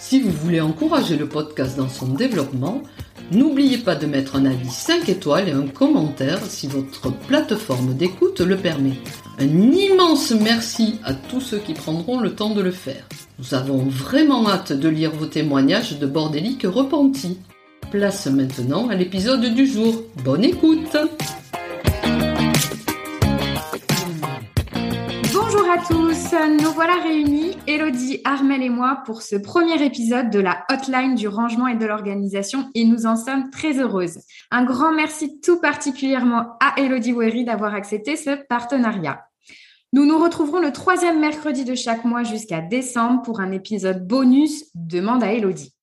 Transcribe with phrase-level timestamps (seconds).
[0.00, 2.82] Si vous voulez encourager le podcast dans son développement,
[3.32, 8.40] n'oubliez pas de mettre un avis 5 étoiles et un commentaire si votre plateforme d'écoute
[8.40, 8.94] le permet.
[9.38, 13.04] Un immense merci à tous ceux qui prendront le temps de le faire.
[13.38, 17.38] Nous avons vraiment hâte de lire vos témoignages de bordéliques repentis.
[17.90, 20.02] Place maintenant à l'épisode du jour.
[20.24, 20.96] Bonne écoute
[26.32, 31.26] nous voilà réunis, Elodie, Armel et moi, pour ce premier épisode de la hotline du
[31.26, 34.20] rangement et de l'organisation et nous en sommes très heureuses.
[34.52, 39.24] Un grand merci tout particulièrement à Elodie Wery d'avoir accepté ce partenariat.
[39.92, 44.66] Nous nous retrouverons le troisième mercredi de chaque mois jusqu'à décembre pour un épisode bonus
[44.74, 45.74] Demande à Elodie.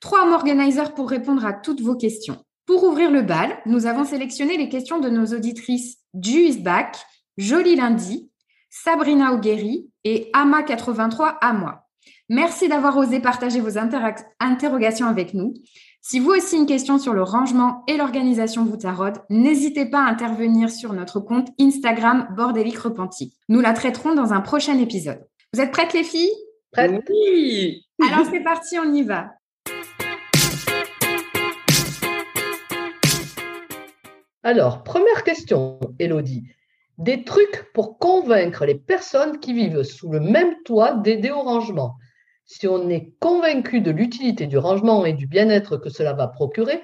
[0.00, 2.44] Trois organizers pour répondre à toutes vos questions.
[2.66, 6.96] Pour ouvrir le bal, nous avons sélectionné les questions de nos auditrices Back,
[7.38, 8.28] Jolie Lundi,
[8.70, 11.84] Sabrina Augueri et Ama83 à moi.
[12.28, 15.54] Merci d'avoir osé partager vos interrogations avec nous.
[16.02, 20.08] Si vous aussi une question sur le rangement et l'organisation vous taraude, n'hésitez pas à
[20.08, 23.36] intervenir sur notre compte Instagram Bordélique Repenti.
[23.48, 25.26] Nous la traiterons dans un prochain épisode.
[25.52, 26.30] Vous êtes prêtes les filles?
[26.72, 29.30] Prêtes Oui Alors c'est parti, on y va.
[34.42, 36.44] Alors, première question, Elodie.
[36.98, 41.94] Des trucs pour convaincre les personnes qui vivent sous le même toit d'aider au rangement.
[42.44, 46.82] Si on est convaincu de l'utilité du rangement et du bien-être que cela va procurer,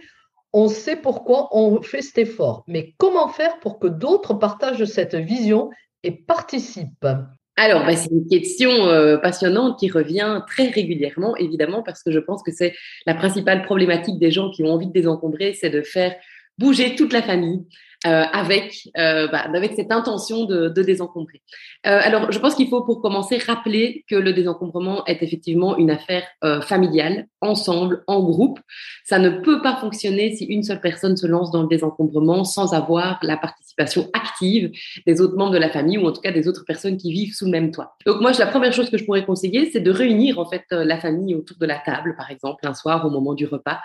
[0.53, 2.63] on sait pourquoi on fait cet effort.
[2.69, 5.71] Mais comment faire pour que d'autres partagent cette vision
[6.05, 7.09] et participent?
[7.57, 12.21] Alors, bah, c'est une question euh, passionnante qui revient très régulièrement, évidemment, parce que je
[12.21, 12.75] pense que c'est
[13.07, 16.15] la principale problématique des gens qui ont envie de désencombrer, c'est de faire
[16.59, 17.65] bouger toute la famille
[18.06, 21.41] euh, avec, euh, bah, avec cette intention de, désencombrer.
[21.87, 25.91] Euh, alors, je pense qu'il faut pour commencer rappeler que le désencombrement est effectivement une
[25.91, 26.25] affaire
[26.62, 28.60] familiale, ensemble, en groupe.
[29.04, 32.75] Ça ne peut pas fonctionner si une seule personne se lance dans le désencombrement sans
[32.75, 34.71] avoir la participation active
[35.06, 37.34] des autres membres de la famille ou en tout cas des autres personnes qui vivent
[37.34, 37.97] sous le même toit.
[38.04, 40.98] Donc moi, la première chose que je pourrais conseiller, c'est de réunir en fait la
[40.98, 43.81] famille autour de la table, par exemple, un soir au moment du repas,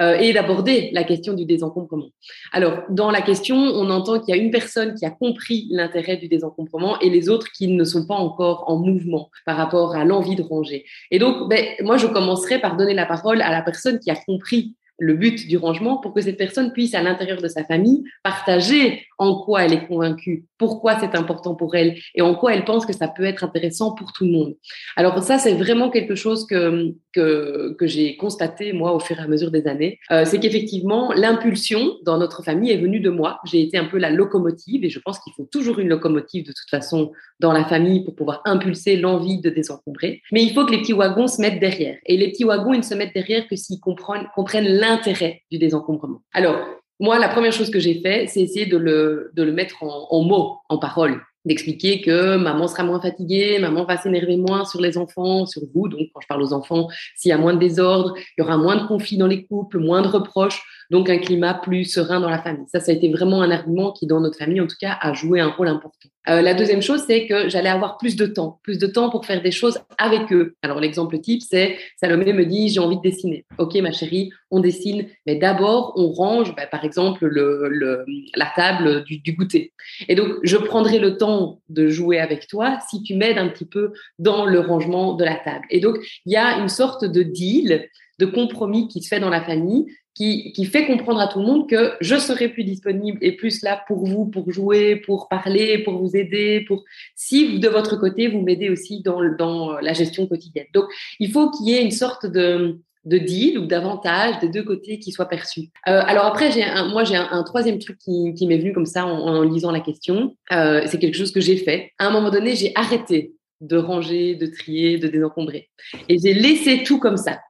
[0.00, 2.08] et d'aborder la question du désencombrement.
[2.52, 6.16] Alors, dans la question, on entend qu'il y a une personne qui a compris l'intérêt
[6.16, 10.04] du désencombrement et les autres qui ne sont pas encore en mouvement par rapport à
[10.04, 10.84] l'envie de ranger.
[11.10, 14.16] Et donc, ben, moi, je commencerai par donner la parole à la personne qui a
[14.16, 18.04] compris le but du rangement pour que cette personne puisse, à l'intérieur de sa famille,
[18.22, 22.64] partager en quoi elle est convaincue, pourquoi c'est important pour elle et en quoi elle
[22.64, 24.54] pense que ça peut être intéressant pour tout le monde.
[24.96, 29.22] Alors ça, c'est vraiment quelque chose que, que, que j'ai constaté, moi, au fur et
[29.22, 29.98] à mesure des années.
[30.10, 33.40] Euh, c'est qu'effectivement, l'impulsion dans notre famille est venue de moi.
[33.44, 36.52] J'ai été un peu la locomotive et je pense qu'il faut toujours une locomotive de
[36.52, 40.22] toute façon dans la famille pour pouvoir impulser l'envie de désencombrer.
[40.32, 41.96] Mais il faut que les petits wagons se mettent derrière.
[42.06, 45.58] Et les petits wagons, ils ne se mettent derrière que s'ils comprennent, comprennent l'intérêt du
[45.58, 46.22] désencombrement.
[46.32, 46.58] Alors,
[47.00, 50.06] moi, la première chose que j'ai fait, c'est essayer de le, de le mettre en,
[50.10, 54.80] en mots, en paroles d'expliquer que maman sera moins fatiguée, maman va s'énerver moins sur
[54.80, 55.88] les enfants, sur vous.
[55.88, 58.56] Donc, quand je parle aux enfants, s'il y a moins de désordre, il y aura
[58.56, 62.30] moins de conflits dans les couples, moins de reproches, donc un climat plus serein dans
[62.30, 62.66] la famille.
[62.68, 65.12] Ça, ça a été vraiment un argument qui, dans notre famille, en tout cas, a
[65.12, 66.08] joué un rôle important.
[66.28, 69.26] Euh, la deuxième chose, c'est que j'allais avoir plus de temps, plus de temps pour
[69.26, 70.54] faire des choses avec eux.
[70.62, 73.44] Alors, l'exemple type, c'est Salomé me dit, j'ai envie de dessiner.
[73.58, 78.50] Ok, ma chérie, on dessine, mais d'abord, on range, bah, par exemple, le, le, la
[78.56, 79.72] table du, du goûter.
[80.08, 83.66] Et donc, je prendrai le temps de jouer avec toi si tu m'aides un petit
[83.66, 85.64] peu dans le rangement de la table.
[85.68, 87.86] Et donc, il y a une sorte de deal,
[88.18, 91.44] de compromis qui se fait dans la famille qui, qui, fait comprendre à tout le
[91.44, 95.78] monde que je serai plus disponible et plus là pour vous, pour jouer, pour parler,
[95.78, 96.84] pour vous aider, pour
[97.16, 100.66] si de votre côté vous m'aidez aussi dans, dans la gestion quotidienne.
[100.72, 100.84] Donc
[101.18, 105.00] il faut qu'il y ait une sorte de, de deal ou d'avantage des deux côtés
[105.00, 105.70] qui soit perçu.
[105.88, 108.72] Euh, alors après, j'ai un, moi j'ai un, un, troisième truc qui, qui m'est venu
[108.72, 110.36] comme ça en, en lisant la question.
[110.52, 111.90] Euh, c'est quelque chose que j'ai fait.
[111.98, 115.70] À un moment donné, j'ai arrêté de ranger, de trier, de désencombrer,
[116.08, 117.40] et j'ai laissé tout comme ça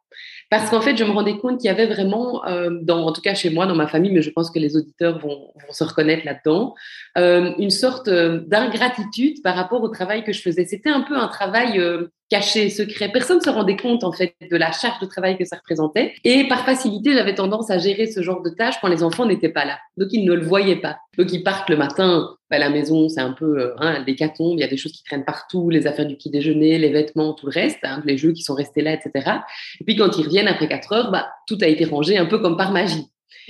[0.58, 3.20] parce qu'en fait, je me rendais compte qu'il y avait vraiment, euh, dans, en tout
[3.20, 6.24] cas chez moi, dans ma famille, mais je pense que les auditeurs vont, se reconnaître
[6.24, 6.74] là-dedans,
[7.18, 10.64] euh, une sorte euh, d'ingratitude par rapport au travail que je faisais.
[10.64, 11.82] C'était un peu un travail
[12.30, 13.10] caché, secret.
[13.12, 16.14] Personne ne se rendait compte en fait de la charge de travail que ça représentait.
[16.24, 19.48] Et par facilité, j'avais tendance à gérer ce genre de tâches quand les enfants n'étaient
[19.48, 19.78] pas là.
[19.96, 20.98] Donc ils ne le voyaient pas.
[21.18, 24.56] Donc ils partent le matin à la maison, c'est un peu euh, hein, l'hécatombe.
[24.56, 27.34] Il y a des choses qui traînent partout, les affaires du petit déjeuner, les vêtements,
[27.34, 29.38] tout le reste, hein, les jeux qui sont restés là, etc.
[29.80, 32.38] Et puis quand ils reviennent après quatre heures, bah, tout a été rangé un peu
[32.38, 33.06] comme par magie.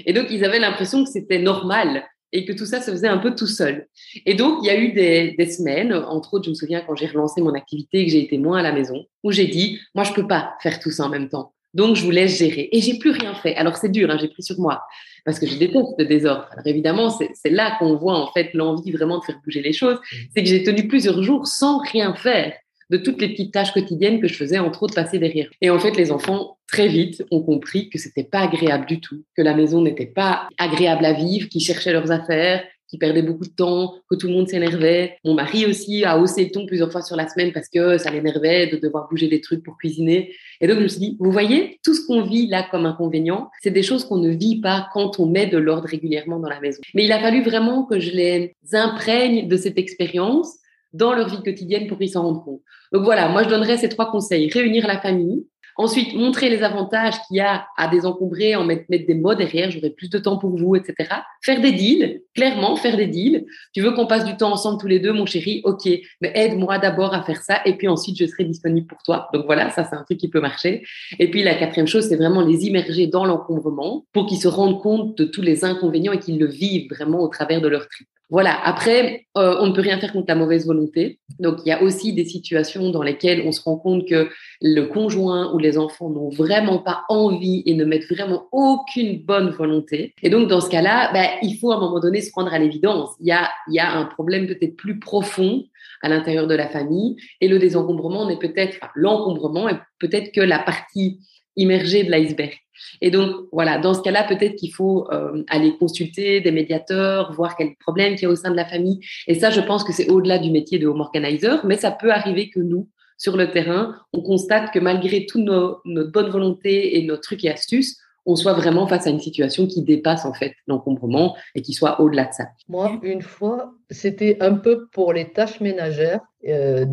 [0.07, 2.05] Et donc ils avaient l'impression que c'était normal
[2.35, 3.87] et que tout ça se faisait un peu tout seul.
[4.27, 6.97] Et donc, il y a eu des, des semaines, entre autres, je me souviens quand
[6.97, 9.79] j'ai relancé mon activité et que j'ai été moins à la maison, où j'ai dit,
[9.95, 11.55] moi, je peux pas faire tout ça en même temps.
[11.73, 12.69] Donc, je vous laisse gérer.
[12.73, 13.55] Et j'ai plus rien fait.
[13.57, 14.83] Alors, c'est dur, hein, j'ai pris sur moi,
[15.25, 16.49] parce que je déteste le désordre.
[16.51, 19.99] Alors, évidemment, c'est là qu'on voit, en fait, l'envie vraiment de faire bouger les choses.
[20.35, 22.53] C'est que j'ai tenu plusieurs jours sans rien faire
[22.91, 25.49] de toutes les petites tâches quotidiennes que je faisais, entre autres, passer derrière.
[25.61, 29.23] Et en fait, les enfants, très vite, ont compris que c'était pas agréable du tout,
[29.37, 33.45] que la maison n'était pas agréable à vivre, qu'ils cherchaient leurs affaires, qu'ils perdaient beaucoup
[33.45, 35.17] de temps, que tout le monde s'énervait.
[35.25, 38.11] Mon mari aussi a haussé le ton plusieurs fois sur la semaine parce que ça
[38.11, 40.33] l'énervait de devoir bouger des trucs pour cuisiner.
[40.61, 43.51] Et donc, je me suis dit, vous voyez, tout ce qu'on vit là comme inconvénient,
[43.63, 46.61] c'est des choses qu'on ne vit pas quand on met de l'ordre régulièrement dans la
[46.61, 46.81] maison.
[46.95, 50.59] Mais il a fallu vraiment que je les imprègne de cette expérience
[50.95, 52.63] dans leur vie quotidienne pour qu'ils s'en rendent compte.
[52.93, 54.49] Donc voilà, moi je donnerais ces trois conseils.
[54.49, 55.45] Réunir la famille.
[55.77, 59.73] Ensuite, montrer les avantages qu'il y a à désencombrer, en mettre, mettre des mots derrière,
[59.73, 60.95] j'aurai plus de temps pour vous, etc.
[61.43, 63.45] Faire des deals, clairement, faire des deals.
[63.73, 65.63] Tu veux qu'on passe du temps ensemble tous les deux, mon chéri?
[65.65, 65.89] Ok,
[66.21, 69.29] mais aide-moi d'abord à faire ça, et puis ensuite je serai disponible pour toi.
[69.35, 70.85] Donc voilà, ça c'est un truc qui peut marcher.
[71.19, 74.81] Et puis la quatrième chose, c'est vraiment les immerger dans l'encombrement pour qu'ils se rendent
[74.81, 78.07] compte de tous les inconvénients et qu'ils le vivent vraiment au travers de leur trip.
[78.31, 78.59] Voilà.
[78.65, 81.19] Après, euh, on ne peut rien faire contre la mauvaise volonté.
[81.39, 84.29] Donc, il y a aussi des situations dans lesquelles on se rend compte que
[84.63, 89.51] le conjoint ou les enfants n'ont vraiment pas envie et ne mettent vraiment aucune bonne
[89.51, 90.15] volonté.
[90.23, 92.59] Et donc, dans ce cas-là, ben, il faut à un moment donné se rendre à
[92.59, 93.11] l'évidence.
[93.21, 95.65] Il y a, il y a un problème peut-être plus profond
[96.03, 100.41] à l'intérieur de la famille et le désencombrement n'est peut-être, enfin, l'encombrement est peut-être que
[100.41, 101.21] la partie
[101.57, 102.64] immergée de l'iceberg.
[103.01, 107.57] Et donc, voilà, dans ce cas-là, peut-être qu'il faut euh, aller consulter des médiateurs, voir
[107.57, 109.01] quel problème il y a au sein de la famille.
[109.27, 112.11] Et ça, je pense que c'est au-delà du métier de home organizer, mais ça peut
[112.11, 117.07] arriver que nous, sur le terrain, on constate que malgré toute notre bonne volonté et
[117.07, 120.55] nos trucs et astuces, on soit vraiment face à une situation qui dépasse en fait
[120.67, 122.45] l'encombrement et qui soit au-delà de ça.
[122.69, 126.21] Moi, une fois, c'était un peu pour les tâches ménagères.
[126.47, 126.85] Euh,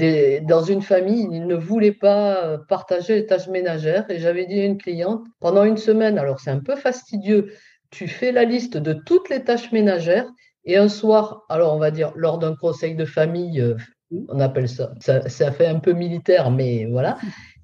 [0.42, 4.66] dans une famille, ils ne voulaient pas partager les tâches ménagères et j'avais dit à
[4.66, 7.52] une cliente, pendant une semaine, alors c'est un peu fastidieux,
[7.92, 10.28] tu fais la liste de toutes les tâches ménagères
[10.66, 13.76] et un soir, alors on va dire lors d'un conseil de famille, euh,
[14.30, 17.18] on appelle ça, ça fait un peu militaire, mais voilà,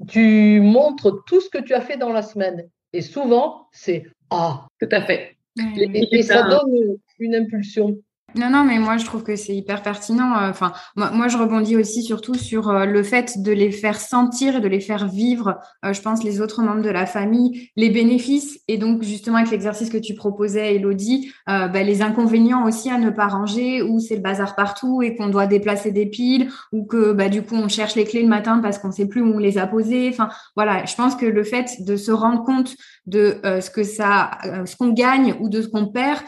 [0.08, 4.68] tu montres tout ce que tu as fait dans la semaine et souvent, c'est Ah.
[4.80, 5.36] Tout à fait.
[5.78, 7.98] Et, et ça donne une impulsion.
[8.38, 10.38] Non, non, mais moi, je trouve que c'est hyper pertinent.
[10.38, 14.00] Euh, enfin, moi, moi, je rebondis aussi surtout sur euh, le fait de les faire
[14.00, 17.72] sentir et de les faire vivre, euh, je pense, les autres membres de la famille,
[17.76, 18.60] les bénéfices.
[18.68, 23.10] Et donc, justement, avec l'exercice que tu proposais, Elodie, bah, les inconvénients aussi à ne
[23.10, 27.14] pas ranger, où c'est le bazar partout et qu'on doit déplacer des piles, ou que,
[27.14, 29.40] bah, du coup, on cherche les clés le matin parce qu'on sait plus où on
[29.40, 30.10] les a posées.
[30.10, 32.76] Enfin, voilà, je pense que le fait de se rendre compte
[33.06, 34.32] de ce que ça,
[34.66, 36.20] ce qu'on gagne ou de ce qu'on perd,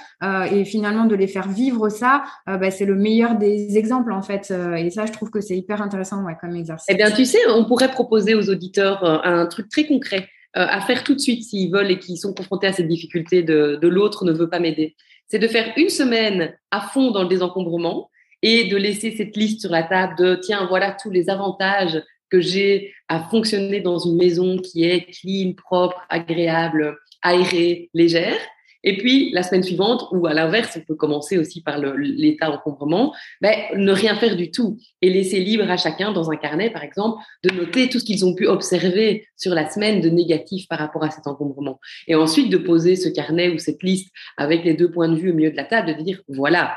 [0.51, 4.21] et finalement de les faire vivre ça, euh, bah, c'est le meilleur des exemples en
[4.21, 4.49] fait.
[4.51, 6.87] Euh, et ça, je trouve que c'est hyper intéressant comme exercice.
[6.89, 10.81] Eh bien, tu sais, on pourrait proposer aux auditeurs euh, un truc très concret à
[10.81, 13.87] faire tout de suite s'ils veulent et qu'ils sont confrontés à cette difficulté de, de
[13.87, 14.95] l'autre ne veut pas m'aider.
[15.27, 18.09] C'est de faire une semaine à fond dans le désencombrement
[18.41, 22.01] et de laisser cette liste sur la table de tiens, voilà tous les avantages
[22.31, 28.39] que j'ai à fonctionner dans une maison qui est clean, propre, agréable, aérée, légère.
[28.83, 33.13] Et puis, la semaine suivante, ou à l'inverse, on peut commencer aussi par l'état encombrement,
[33.41, 36.83] ben, ne rien faire du tout et laisser libre à chacun dans un carnet, par
[36.83, 40.79] exemple, de noter tout ce qu'ils ont pu observer sur la semaine de négatif par
[40.79, 41.79] rapport à cet encombrement.
[42.07, 45.31] Et ensuite, de poser ce carnet ou cette liste avec les deux points de vue
[45.31, 46.75] au milieu de la table, de dire, voilà,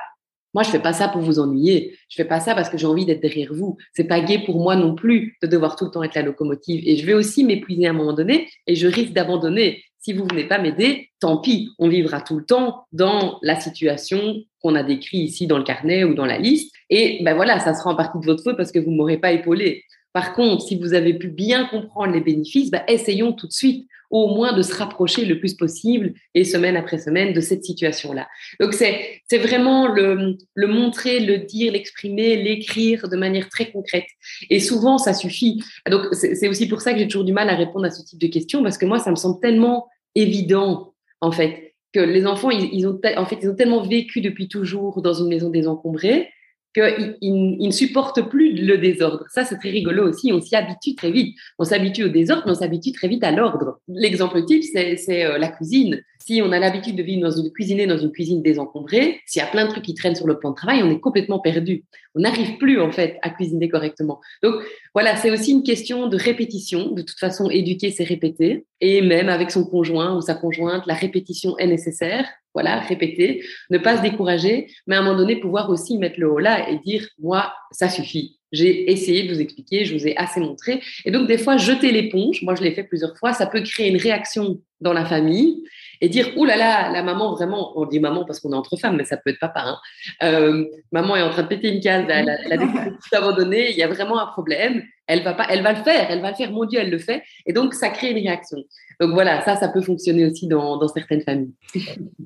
[0.55, 1.97] moi, je fais pas ça pour vous ennuyer.
[2.09, 3.79] Je fais pas ça parce que j'ai envie d'être derrière vous.
[3.95, 6.83] C'est pas gai pour moi non plus de devoir tout le temps être la locomotive.
[6.85, 10.27] Et je vais aussi m'épuiser à un moment donné et je risque d'abandonner si vous
[10.29, 14.83] venez pas m'aider, tant pis, on vivra tout le temps dans la situation qu'on a
[14.83, 16.75] décrit ici dans le carnet ou dans la liste.
[16.91, 19.33] Et ben voilà, ça sera en partie de votre faute parce que vous m'aurez pas
[19.33, 19.85] épaulé.
[20.13, 23.87] Par contre, si vous avez pu bien comprendre les bénéfices, bah, essayons tout de suite
[24.11, 28.29] au moins de se rapprocher le plus possible et semaine après semaine de cette situation-là.
[28.61, 34.05] Donc c'est c'est vraiment le, le montrer, le dire, l'exprimer, l'écrire de manière très concrète.
[34.51, 35.63] Et souvent ça suffit.
[35.91, 38.21] Donc c'est aussi pour ça que j'ai toujours du mal à répondre à ce type
[38.21, 42.51] de questions parce que moi ça me semble tellement évident en fait que les enfants
[42.51, 46.29] ils, ont en ont tellement vécu depuis toujours dans une maison désencombrée
[46.75, 49.25] qu'ils il, ne supportent plus le désordre.
[49.31, 50.33] Ça, c'est très rigolo aussi.
[50.33, 51.37] On s'y habitue très vite.
[51.59, 53.79] On s'habitue au désordre, mais on s'habitue très vite à l'ordre.
[53.89, 56.03] L'exemple type, c'est euh, la cuisine.
[56.25, 57.51] Si on a l'habitude de vivre dans une
[57.87, 60.51] dans une cuisine désencombrée, s'il y a plein de trucs qui traînent sur le plan
[60.51, 61.85] de travail, on est complètement perdu.
[62.15, 64.21] On n'arrive plus, en fait, à cuisiner correctement.
[64.43, 64.55] Donc,
[64.95, 66.91] voilà, c'est aussi une question de répétition.
[66.93, 68.67] De toute façon, éduquer, c'est répéter.
[68.81, 73.79] Et même avec son conjoint ou sa conjointe, la répétition est nécessaire voilà, répéter, ne
[73.79, 76.79] pas se décourager, mais à un moment donné, pouvoir aussi mettre le haut là et
[76.79, 78.39] dire, moi, ça suffit.
[78.53, 80.81] J'ai essayé de vous expliquer, je vous ai assez montré.
[81.05, 83.89] Et donc, des fois, jeter l'éponge, moi, je l'ai fait plusieurs fois, ça peut créer
[83.89, 85.63] une réaction dans la famille
[86.03, 88.77] et dire, ouh là là, la maman, vraiment, on dit maman parce qu'on est entre
[88.77, 89.63] femmes, mais ça peut être papa.
[89.65, 89.79] Hein.
[90.25, 93.71] Euh, maman est en train de péter une case, elle a, elle a tout abandonné,
[93.71, 94.83] il y a vraiment un problème.
[95.07, 96.99] Elle va pas, elle va le faire, elle va le faire, mon Dieu, elle le
[96.99, 97.23] fait.
[97.47, 98.59] Et donc, ça crée une réaction.
[99.01, 101.55] Donc voilà, ça, ça peut fonctionner aussi dans, dans certaines familles.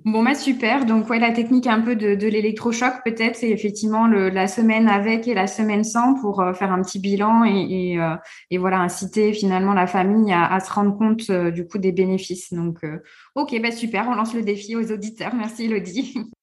[0.04, 0.86] Bon, bah super.
[0.86, 4.88] Donc, ouais, la technique un peu de, de l'électrochoc, peut-être, c'est effectivement le, la semaine
[4.88, 8.16] avec et la semaine sans pour euh, faire un petit bilan euh,
[8.50, 11.92] et, voilà, inciter finalement la famille à, à se rendre compte euh, du coup des
[11.92, 12.52] bénéfices.
[12.52, 12.78] Donc,
[13.34, 15.34] ok, bah super, on lance le défi aux auditeurs.
[15.34, 16.18] Merci, Elodie.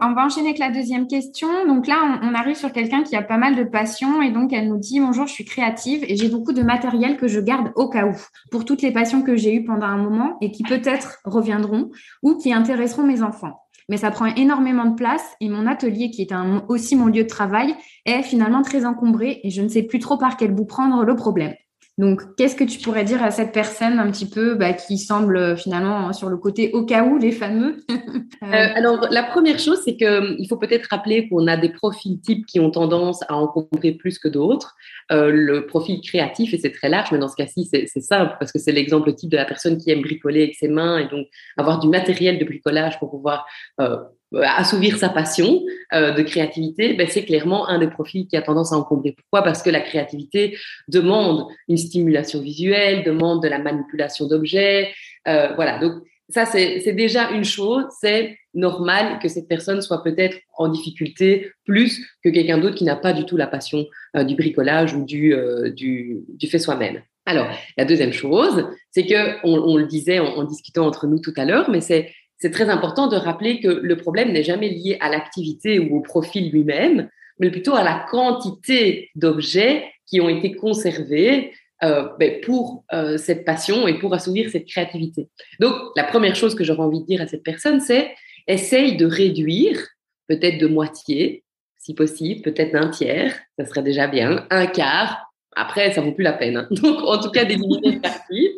[0.00, 1.48] On va enchaîner avec la deuxième question.
[1.66, 4.68] Donc là, on, arrive sur quelqu'un qui a pas mal de passion et donc elle
[4.68, 7.88] nous dit bonjour, je suis créative et j'ai beaucoup de matériel que je garde au
[7.88, 8.14] cas où
[8.50, 11.90] pour toutes les passions que j'ai eues pendant un moment et qui peut-être reviendront
[12.22, 13.62] ou qui intéresseront mes enfants.
[13.88, 16.34] Mais ça prend énormément de place et mon atelier, qui est
[16.68, 20.18] aussi mon lieu de travail, est finalement très encombré et je ne sais plus trop
[20.18, 21.54] par quel bout prendre le problème.
[21.98, 25.36] Donc, qu'est-ce que tu pourrais dire à cette personne un petit peu bah, qui semble
[25.36, 29.80] euh, finalement sur le côté au cas où, les fameux euh, Alors, la première chose,
[29.84, 33.92] c'est qu'il faut peut-être rappeler qu'on a des profils types qui ont tendance à encombrer
[33.92, 34.76] plus que d'autres.
[35.10, 38.52] Euh, le profil créatif, et c'est très large, mais dans ce cas-ci, c'est simple parce
[38.52, 41.26] que c'est l'exemple type de la personne qui aime bricoler avec ses mains et donc
[41.56, 43.46] avoir du matériel de bricolage pour pouvoir
[43.80, 43.96] euh, euh,
[44.34, 48.72] assouvir sa passion euh, de créativité, ben, c'est clairement un des profils qui a tendance
[48.72, 49.12] à encombrer.
[49.12, 49.42] Pourquoi?
[49.42, 50.58] Parce que la créativité
[50.88, 54.92] demande une stimulation visuelle, demande de la manipulation d'objets.
[55.26, 57.84] Euh, voilà, donc ça, c'est déjà une chose.
[58.00, 62.96] C'est normal que cette personne soit peut-être en difficulté plus que quelqu'un d'autre qui n'a
[62.96, 67.02] pas du tout la passion euh, du bricolage ou du, euh, du, du fait soi-même.
[67.24, 71.18] Alors, la deuxième chose, c'est que on, on, le disait en, en discutant entre nous
[71.18, 74.68] tout à l'heure, mais c'est c'est très important de rappeler que le problème n'est jamais
[74.68, 77.08] lié à l'activité ou au profil lui-même,
[77.40, 81.52] mais plutôt à la quantité d'objets qui ont été conservés
[81.84, 85.28] euh, ben pour euh, cette passion et pour assouvir cette créativité.
[85.60, 88.14] Donc, la première chose que j'aurais envie de dire à cette personne, c'est
[88.48, 89.86] essaye de réduire,
[90.26, 91.44] peut-être de moitié,
[91.76, 95.27] si possible, peut-être d'un tiers, ça serait déjà bien, un quart,
[95.58, 96.56] après, ça vaut plus la peine.
[96.56, 96.68] Hein.
[96.70, 98.50] Donc, en tout cas, d'éliminer le partie.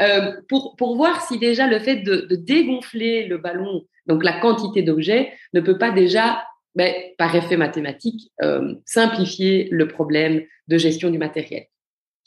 [0.00, 4.40] Euh, pour, pour voir si déjà le fait de, de dégonfler le ballon, donc la
[4.40, 6.42] quantité d'objets, ne peut pas déjà,
[6.74, 11.66] ben, par effet mathématique, euh, simplifier le problème de gestion du matériel.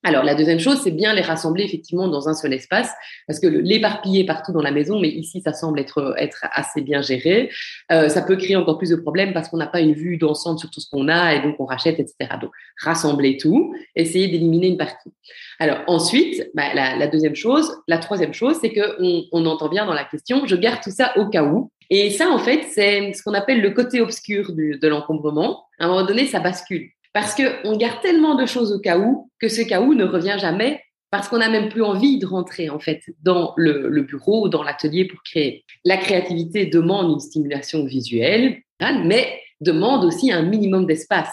[0.04, 2.92] Alors, la deuxième chose, c'est bien les rassembler effectivement dans un seul espace,
[3.26, 7.02] parce que l'éparpiller partout dans la maison, mais ici, ça semble être, être assez bien
[7.02, 7.50] géré,
[7.92, 10.60] euh, ça peut créer encore plus de problèmes parce qu'on n'a pas une vue d'ensemble
[10.60, 12.32] sur tout ce qu'on a et donc on rachète, etc.
[12.42, 15.12] Donc, rassembler tout, essayer d'éliminer une partie.
[15.60, 19.86] Alors, ensuite, bah, la, la, deuxième chose, la troisième chose, c'est qu'on on entend bien
[19.86, 21.72] dans la question, je garde tout ça au cas où.
[21.90, 25.66] Et ça, en fait, c'est ce qu'on appelle le côté obscur du, de l'encombrement.
[25.80, 26.90] À un moment donné, ça bascule.
[27.14, 30.38] Parce qu'on garde tellement de choses au cas où que ce cas où ne revient
[30.40, 30.82] jamais
[31.14, 34.64] parce qu'on n'a même plus envie de rentrer en fait dans le, bureau ou dans
[34.64, 35.64] l'atelier pour créer.
[35.86, 41.30] La créativité demande une stimulation visuelle, hein, mais demande aussi un minimum d'espace.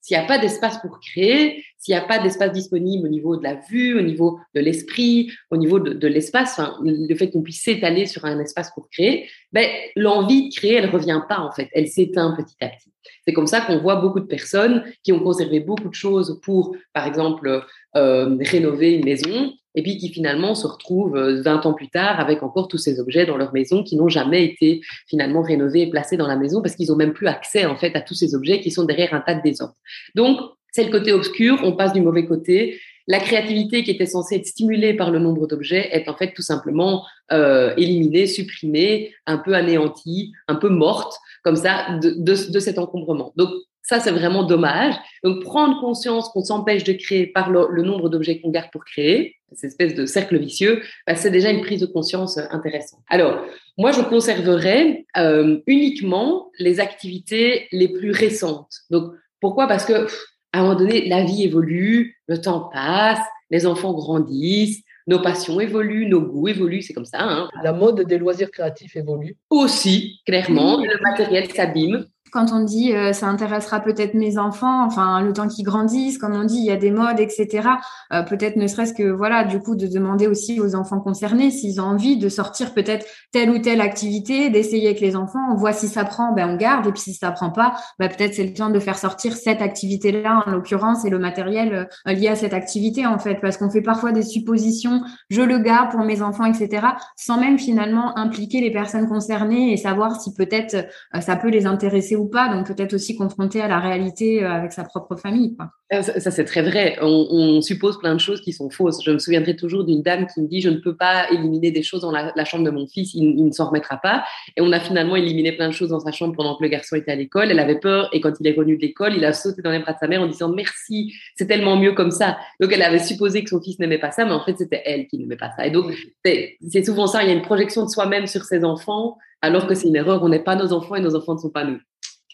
[0.00, 3.36] S'il n'y a pas d'espace pour créer, s'il n'y a pas d'espace disponible au niveau
[3.36, 7.62] de la vue, au niveau de l'esprit, au niveau de, l'espace, le fait qu'on puisse
[7.62, 11.68] s'étaler sur un espace pour créer, ben, l'envie de créer, elle revient pas en fait,
[11.74, 12.90] elle s'éteint petit à petit.
[13.26, 16.74] C'est comme ça qu'on voit beaucoup de personnes qui ont conservé beaucoup de choses pour,
[16.94, 17.62] par exemple,
[17.96, 22.18] euh, rénover une maison, et puis qui finalement se retrouvent 20 euh, ans plus tard
[22.18, 25.90] avec encore tous ces objets dans leur maison qui n'ont jamais été finalement rénovés et
[25.90, 28.34] placés dans la maison parce qu'ils ont même plus accès en fait à tous ces
[28.34, 29.74] objets qui sont derrière un tas de désordre.
[30.14, 30.38] Donc
[30.74, 34.46] c'est le côté obscur, on passe du mauvais côté la créativité qui était censée être
[34.46, 39.54] stimulée par le nombre d'objets est en fait tout simplement euh, éliminée, supprimée, un peu
[39.54, 43.32] anéantie, un peu morte, comme ça, de, de, cet encombrement.
[43.36, 43.50] Donc,
[43.82, 44.94] ça, c'est vraiment dommage.
[45.22, 49.36] Donc, prendre conscience qu'on s'empêche de créer par le, nombre d'objets qu'on garde pour créer,
[49.52, 53.00] cette espèce de cercle vicieux, bah, c'est déjà une prise de conscience intéressante.
[53.10, 53.44] Alors,
[53.76, 58.72] moi, je conserverais euh, uniquement les activités les plus récentes.
[58.88, 59.66] Donc, pourquoi?
[59.66, 60.06] Parce que
[60.54, 63.18] à un moment donné, la vie évolue, le temps passe,
[63.50, 67.18] les enfants grandissent, nos passions évoluent, nos goûts évoluent, c'est comme ça.
[67.20, 67.48] Hein.
[67.64, 69.36] La mode des loisirs créatifs évolue.
[69.50, 75.22] Aussi, clairement, le matériel s'abîme quand on dit euh, ça intéressera peut-être mes enfants, enfin
[75.22, 77.68] le temps qu'ils grandissent, comme on dit, il y a des modes, etc.
[78.12, 81.80] Euh, peut-être ne serait-ce que voilà, du coup, de demander aussi aux enfants concernés s'ils
[81.80, 85.38] ont envie de sortir peut-être telle ou telle activité, d'essayer avec les enfants.
[85.52, 88.08] On voit si ça prend, ben on garde, et puis si ça prend pas, ben,
[88.08, 92.12] peut-être c'est le temps de faire sortir cette activité-là en l'occurrence et le matériel euh,
[92.12, 95.92] lié à cette activité en fait, parce qu'on fait parfois des suppositions, je le garde
[95.92, 96.84] pour mes enfants, etc.
[97.16, 100.88] Sans même finalement impliquer les personnes concernées et savoir si peut-être
[101.20, 104.72] ça peut les intéresser ou pas, donc peut-être aussi confronté à la réalité euh, avec
[104.72, 105.56] sa propre famille.
[105.90, 106.96] Ah, ça, c'est très vrai.
[107.02, 109.02] On, suppose plein de choses qui sont fausses.
[109.04, 111.82] Je me souviendrai toujours d'une dame qui me dit je ne peux pas éliminer des
[111.82, 114.24] choses dans la, chambre de mon fils, il, ne s'en remettra pas.
[114.56, 116.96] Et on a finalement éliminé plein de choses dans sa chambre pendant que le garçon
[116.96, 117.50] était à l'école.
[117.50, 119.78] Elle avait peur et quand il est revenu de l'école, il a sauté dans les
[119.78, 122.38] bras de sa mère en disant merci, c'est tellement mieux comme ça.
[122.60, 125.06] Donc elle avait supposé que son fils n'aimait pas ça, mais en fait c'était elle
[125.06, 125.66] qui n'aimait pas ça.
[125.66, 125.92] Et donc
[126.24, 127.22] c'est souvent ça.
[127.22, 130.22] Il y a une projection de soi-même sur ses enfants, alors que c'est une erreur.
[130.22, 131.78] On n'est pas nos enfants et nos enfants ne sont pas nous.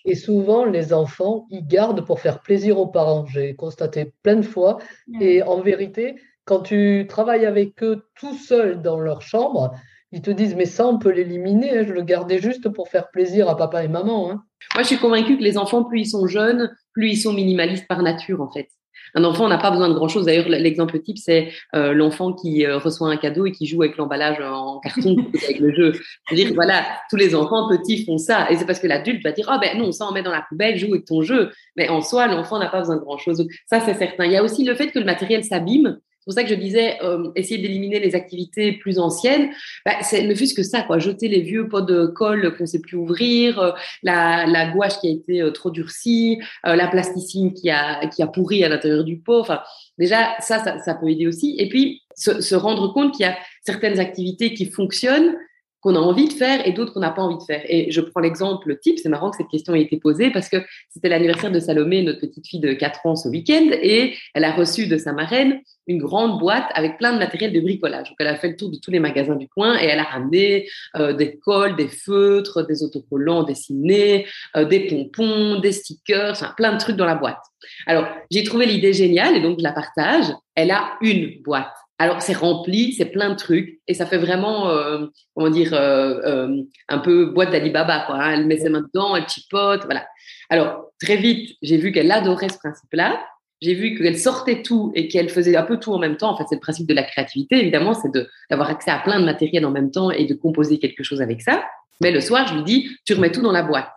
[0.04, 3.26] Et souvent, les enfants, ils gardent pour faire plaisir aux parents.
[3.26, 4.78] J'ai constaté plein de fois.
[5.20, 9.72] Et en vérité, quand tu travailles avec eux tout seul dans leur chambre,
[10.12, 11.78] ils te disent, mais ça, on peut l'éliminer.
[11.78, 11.84] Hein.
[11.86, 14.30] je le gardais juste pour faire plaisir à papa et maman.
[14.30, 14.42] Hein.
[14.74, 17.86] Moi, je suis convaincue que les enfants, plus ils sont jeunes, plus ils sont minimalistes
[17.86, 18.68] par nature, en fait.
[19.14, 20.26] Un enfant n'a pas besoin de grand-chose.
[20.26, 23.96] D'ailleurs, l'exemple type, c'est euh, l'enfant qui euh, reçoit un cadeau et qui joue avec
[23.96, 25.92] l'emballage en carton avec le jeu.
[26.32, 28.50] Dire, voilà, tous les enfants petits font ça.
[28.50, 30.30] Et c'est parce que l'adulte va dire, ah oh, ben non, ça on met dans
[30.30, 31.50] la poubelle, joue avec ton jeu.
[31.76, 33.46] Mais en soi, l'enfant n'a pas besoin de grand-chose.
[33.66, 34.24] Ça, c'est certain.
[34.26, 36.54] Il y a aussi le fait que le matériel s'abîme c'est pour ça que je
[36.54, 39.48] disais, euh, essayer d'éliminer les activités plus anciennes,
[39.86, 40.98] bah, c'est ne fût-ce que ça, quoi.
[40.98, 43.72] Jeter les vieux pots de colle qu'on ne sait plus ouvrir, euh,
[44.02, 48.26] la, la, gouache qui a été euh, trop durcie, la plasticine qui a, qui a
[48.26, 49.40] pourri à l'intérieur du pot.
[49.40, 49.62] Enfin,
[49.98, 51.56] déjà, ça, ça, ça, peut aider aussi.
[51.58, 55.36] Et puis, se, se rendre compte qu'il y a certaines activités qui fonctionnent
[55.80, 57.62] qu'on a envie de faire et d'autres qu'on n'a pas envie de faire.
[57.68, 60.58] Et je prends l'exemple type, c'est marrant que cette question ait été posée parce que
[60.90, 64.52] c'était l'anniversaire de Salomé, notre petite fille de 4 ans ce week-end, et elle a
[64.52, 68.08] reçu de sa marraine une grande boîte avec plein de matériel de bricolage.
[68.08, 70.04] Donc elle a fait le tour de tous les magasins du coin et elle a
[70.04, 76.54] ramené euh, des cols, des feutres, des autocollants dessinés, euh, des pompons, des stickers, enfin,
[76.56, 77.42] plein de trucs dans la boîte.
[77.86, 80.26] Alors j'ai trouvé l'idée géniale et donc je la partage.
[80.54, 84.70] Elle a une boîte alors c'est rempli, c'est plein de trucs et ça fait vraiment,
[84.70, 88.14] euh, comment dire, euh, euh, un peu boîte d'Alibaba quoi.
[88.16, 88.30] Hein.
[88.32, 90.06] Elle met ses mains dedans, elle chipote, voilà.
[90.48, 93.22] Alors très vite, j'ai vu qu'elle adorait ce principe-là.
[93.60, 96.30] J'ai vu qu'elle sortait tout et qu'elle faisait un peu tout en même temps.
[96.30, 98.08] En fait, c'est le principe de la créativité, évidemment, c'est
[98.48, 101.42] d'avoir accès à plein de matériel en même temps et de composer quelque chose avec
[101.42, 101.62] ça.
[102.00, 103.90] Mais le soir, je lui dis, tu remets tout dans la boîte.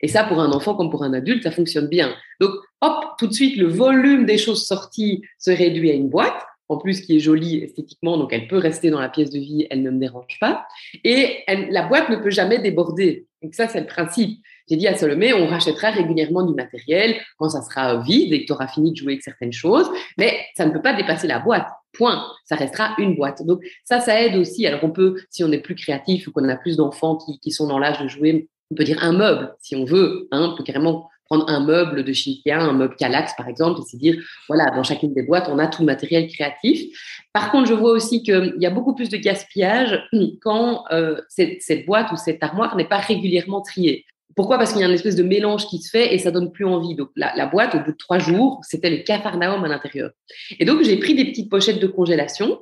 [0.00, 2.12] Et ça, pour un enfant comme pour un adulte, ça fonctionne bien.
[2.40, 6.42] Donc, hop, tout de suite, le volume des choses sorties se réduit à une boîte
[6.68, 9.66] en plus qui est jolie esthétiquement, donc elle peut rester dans la pièce de vie,
[9.70, 10.66] elle ne me dérange pas.
[11.04, 13.26] Et la boîte ne peut jamais déborder.
[13.42, 14.40] Donc ça, c'est le principe.
[14.68, 18.46] J'ai dit à Salomé, on rachètera régulièrement du matériel quand ça sera vide et que
[18.46, 21.38] tu auras fini de jouer avec certaines choses, mais ça ne peut pas dépasser la
[21.38, 21.66] boîte.
[21.92, 22.24] Point.
[22.44, 23.44] Ça restera une boîte.
[23.44, 24.66] Donc ça, ça aide aussi.
[24.66, 27.68] Alors on peut, si on est plus créatif ou qu'on a plus d'enfants qui, sont
[27.68, 30.26] dans l'âge de jouer, on peut dire un meuble, si on veut.
[30.32, 33.88] Hein, on peut carrément prendre un meuble de chez un meuble Calax par exemple, et
[33.88, 36.96] se dire, voilà, dans chacune des boîtes, on a tout le matériel créatif.
[37.32, 40.02] Par contre, je vois aussi qu'il y a beaucoup plus de gaspillage
[40.42, 44.04] quand euh, cette, boîte ou cette armoire n'est pas régulièrement triée.
[44.36, 44.58] Pourquoi?
[44.58, 46.64] Parce qu'il y a une espèce de mélange qui se fait et ça donne plus
[46.64, 46.96] envie.
[46.96, 50.10] Donc la, la boîte, au bout de trois jours, c'était le cafarnaum à l'intérieur.
[50.58, 52.58] Et donc j'ai pris des petites pochettes de congélation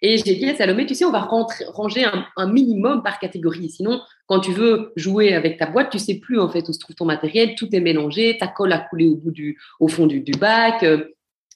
[0.00, 1.28] et j'ai dit à Salomé, tu sais, on va
[1.72, 2.06] ranger
[2.36, 3.68] un, minimum par catégorie.
[3.68, 6.78] Sinon, quand tu veux jouer avec ta boîte, tu sais plus en fait où se
[6.78, 10.06] trouve ton matériel, tout est mélangé, ta colle a coulé au bout du, au fond
[10.06, 10.82] du, bac.
[10.82, 11.06] Euh,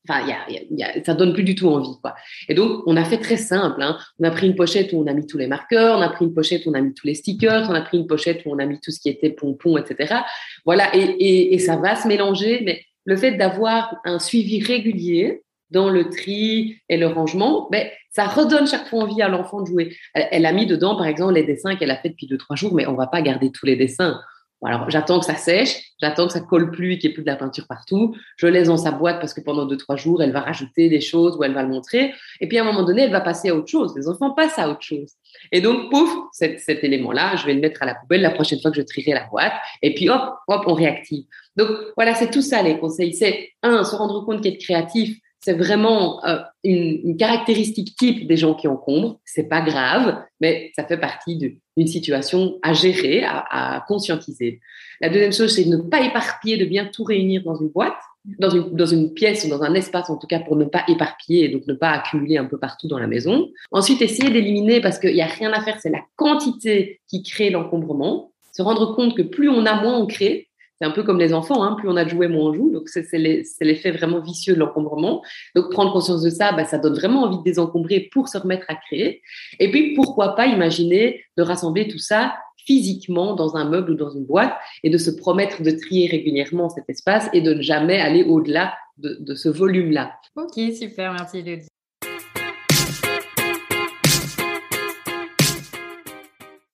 [0.09, 2.15] enfin, y ça donne plus du tout envie, quoi.
[2.49, 3.83] Et donc, on a fait très simple.
[3.83, 3.99] Hein.
[4.19, 6.25] On a pris une pochette où on a mis tous les marqueurs, on a pris
[6.25, 8.51] une pochette où on a mis tous les stickers, on a pris une pochette où
[8.51, 10.21] on a mis tout ce qui était pompons, etc.
[10.65, 12.63] Voilà, et, et, et ça va se mélanger.
[12.65, 18.27] Mais le fait d'avoir un suivi régulier, dans le tri et le rangement, ben, ça
[18.27, 19.97] redonne chaque fois envie à l'enfant de jouer.
[20.15, 22.75] Elle, a mis dedans, par exemple, les dessins qu'elle a fait depuis deux, trois jours,
[22.75, 24.21] mais on va pas garder tous les dessins.
[24.65, 27.31] alors, j'attends que ça sèche, j'attends que ça colle plus qu'il n'y ait plus de
[27.31, 28.15] la peinture partout.
[28.37, 31.01] Je laisse dans sa boîte parce que pendant deux, trois jours, elle va rajouter des
[31.01, 32.13] choses ou elle va le montrer.
[32.41, 33.95] Et puis, à un moment donné, elle va passer à autre chose.
[33.97, 35.13] Les enfants passent à autre chose.
[35.51, 38.61] Et donc, pouf, cet, cet élément-là, je vais le mettre à la poubelle la prochaine
[38.61, 39.55] fois que je trierai la boîte.
[39.81, 41.25] Et puis, hop, hop, on réactive.
[41.57, 43.15] Donc, voilà, c'est tout ça, les conseils.
[43.15, 48.55] C'est, un, se rendre compte qu'être créatif, c'est vraiment euh, une, caractéristique type des gens
[48.55, 49.21] qui encombrent.
[49.25, 54.61] C'est pas grave, mais ça fait partie d'une situation à gérer, à, à, conscientiser.
[55.01, 57.99] La deuxième chose, c'est de ne pas éparpiller, de bien tout réunir dans une boîte,
[58.39, 60.85] dans une, dans une pièce ou dans un espace en tout cas pour ne pas
[60.87, 63.51] éparpiller et donc ne pas accumuler un peu partout dans la maison.
[63.73, 67.51] Ensuite, essayer d'éliminer parce qu'il n'y a rien à faire, c'est la quantité qui crée
[67.51, 68.33] l'encombrement.
[68.53, 70.49] Se rendre compte que plus on a, moins on crée
[70.83, 72.73] c'est un peu comme les enfants, hein, plus on a de jouets, moins on joue.
[72.73, 75.23] Donc, c'est l'effet vraiment vicieux de l'encombrement.
[75.55, 78.67] Donc, prendre conscience de ça, bah, ça donne vraiment envie de désencombrer pour se remettre
[78.67, 79.23] à créer.
[79.61, 82.35] Et puis, pourquoi pas imaginer de rassembler tout ça
[82.67, 86.69] physiquement dans un meuble ou dans une boîte et de se promettre de trier régulièrement
[86.69, 90.13] cet espace et de ne jamais aller au-delà de, ce volume-là.
[90.35, 91.45] Ok, super, merci.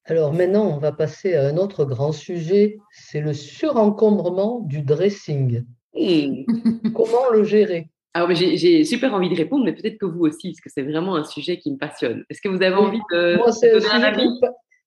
[0.08, 5.64] Alors maintenant, on va passer à un autre grand sujet, c'est le surencombrement du dressing.
[5.94, 6.90] Mmh.
[6.94, 7.90] Comment le gérer?
[8.14, 11.14] Alors, j'ai super envie de répondre, mais peut-être que vous aussi, parce que c'est vraiment
[11.16, 12.24] un sujet qui me passionne.
[12.30, 14.28] Est-ce que vous avez envie de, Moi, c'est donner un avis?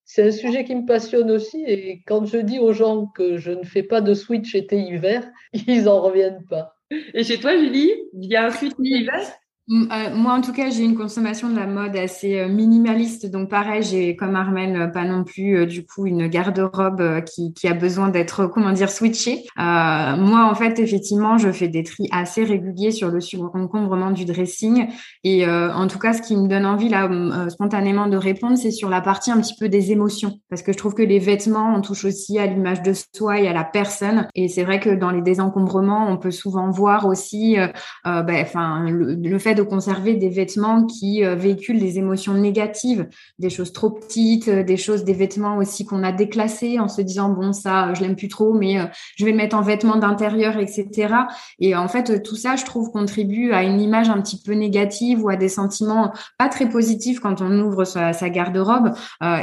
[0.04, 1.62] C'est un sujet qui me passionne aussi.
[1.68, 5.24] Et quand je dis aux gens que je ne fais pas de switch été-hiver,
[5.68, 6.74] ils n'en reviennent pas.
[7.14, 9.22] Et chez toi, Julie, il y a un switch hiver
[9.68, 13.30] moi, en tout cas, j'ai une consommation de la mode assez euh, minimaliste.
[13.30, 17.74] Donc, pareil, j'ai comme Armel euh, pas non plus du coup une garde-robe qui, a
[17.74, 19.44] besoin d'être comment dire switchée.
[19.58, 24.24] Euh, moi, en fait, effectivement, je fais des tris assez réguliers sur le surencombrement du
[24.24, 24.88] dressing.
[25.22, 27.08] Et en tout cas, ce qui me donne envie là
[27.48, 30.78] spontanément de répondre, c'est sur la partie un petit peu des émotions, parce que je
[30.78, 34.28] trouve que les vêtements, on touche aussi à l'image de soi et à la personne.
[34.34, 37.56] Et c'est vrai que dans les désencombrements, on peut souvent voir aussi,
[38.04, 43.50] ben, enfin, le fait de conserver des vêtements qui euh, véhiculent des émotions négatives, des
[43.50, 47.30] choses trop petites, euh, des choses, des vêtements aussi qu'on a déclassés en se disant
[47.30, 48.84] bon ça je l'aime plus trop, mais euh,
[49.16, 51.14] je vais le mettre en vêtements d'intérieur, etc.
[51.58, 55.24] Et en fait tout ça je trouve contribue à une image un petit peu négative
[55.24, 58.92] ou à des sentiments pas très positifs quand on ouvre sa, sa garde-robe.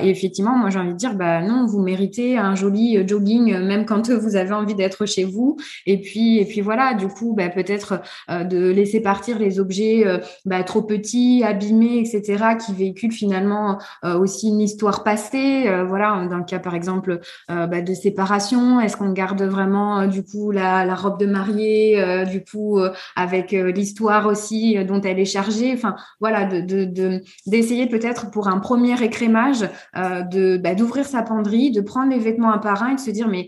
[0.01, 3.85] et effectivement moi j'ai envie de dire bah non vous méritez un joli jogging même
[3.85, 5.57] quand vous avez envie d'être chez vous.
[5.85, 10.19] Et puis et puis voilà du coup bah, peut-être de laisser partir les objets euh,
[10.45, 15.67] bah, trop petits, abîmés, etc., qui véhiculent finalement euh, aussi une histoire passée.
[15.67, 20.23] Euh, voilà, dans le cas par exemple bah, de séparation, est-ce qu'on garde vraiment du
[20.23, 22.79] coup la, robe de mariée, du coup
[23.15, 25.71] avec l'histoire aussi dont elle est chargée?
[25.73, 31.81] Enfin voilà, de d'essayer de, peut-être pour un premier écrémage bah, d'ouvrir sa penderie, de
[31.81, 33.47] prendre les vêtements un par un et de se dire mais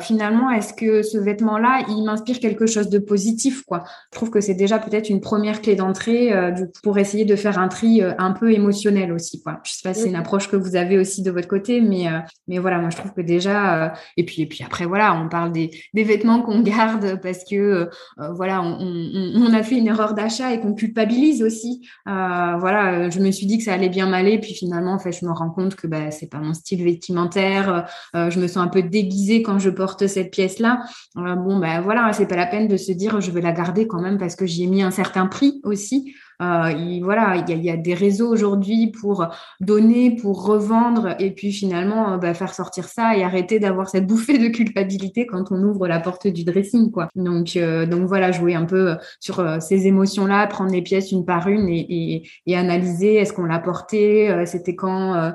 [0.00, 3.84] finalement est-ce que ce vêtement-là il m'inspire quelque chose de positif quoi?
[4.12, 7.58] Je trouve que c'est déjà peut-être une première clé d'entrée euh, pour essayer de faire
[7.58, 9.42] un tri euh, un peu émotionnel aussi.
[9.42, 9.60] Quoi.
[9.64, 12.08] Je sais pas si c'est une approche que vous avez aussi de votre côté, mais,
[12.08, 15.28] euh, mais voilà, moi je trouve que déjà, et, puis, et puis après, voilà, on
[15.28, 17.88] parle des, des vêtements qu'on garde parce que
[18.34, 21.88] voilà, on, on, a fait une erreur d'achat et qu'on culpabilise aussi.
[22.06, 25.24] voilà, je me suis dit que ça allait bien m'aller, puis finalement, en fait, je
[25.24, 27.86] me rends compte que bah, c'est pas mon style vestimentaire.
[28.14, 30.80] je me sens un peu déguisée quand je porte cette pièce-là.
[31.14, 33.86] bon, ben bah, voilà, c'est pas la peine de se dire je vais la garder
[33.86, 36.14] quand même parce que j'y ai mis un certain prix aussi aussi.
[36.40, 39.26] Euh, il, voilà, il y, a, des réseaux aujourd'hui pour
[39.60, 44.06] donner, pour revendre, et puis finalement euh, bah, faire sortir ça et arrêter d'avoir cette
[44.06, 47.08] bouffée de culpabilité quand on ouvre la porte du dressing, quoi.
[47.16, 51.48] Donc, euh, donc voilà, jouer un peu sur ces émotions-là, prendre les pièces une par
[51.48, 52.22] une et
[52.54, 55.32] analyser est-ce qu'on l'a porté, c'était quand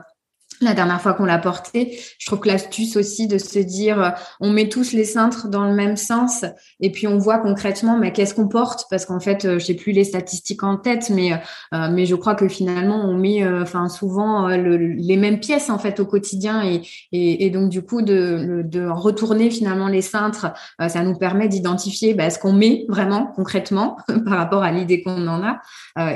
[0.64, 2.00] la dernière fois qu'on l'a porté.
[2.18, 5.66] Je trouve que l'astuce aussi de se dire, euh, on met tous les cintres dans
[5.66, 6.46] le même sens
[6.80, 8.86] et puis on voit concrètement, mais qu'est-ce qu'on porte?
[8.90, 12.16] Parce qu'en fait, euh, je sais plus les statistiques en tête, mais euh, mais je
[12.16, 13.44] crois que finalement, on met,
[13.90, 18.64] souvent les mêmes pièces en fait au quotidien et et, et donc du coup de,
[18.64, 23.98] de retourner finalement les cintres, ça nous permet d'identifier bah, ce qu'on met vraiment concrètement
[24.26, 25.60] par rapport à l'idée qu'on en a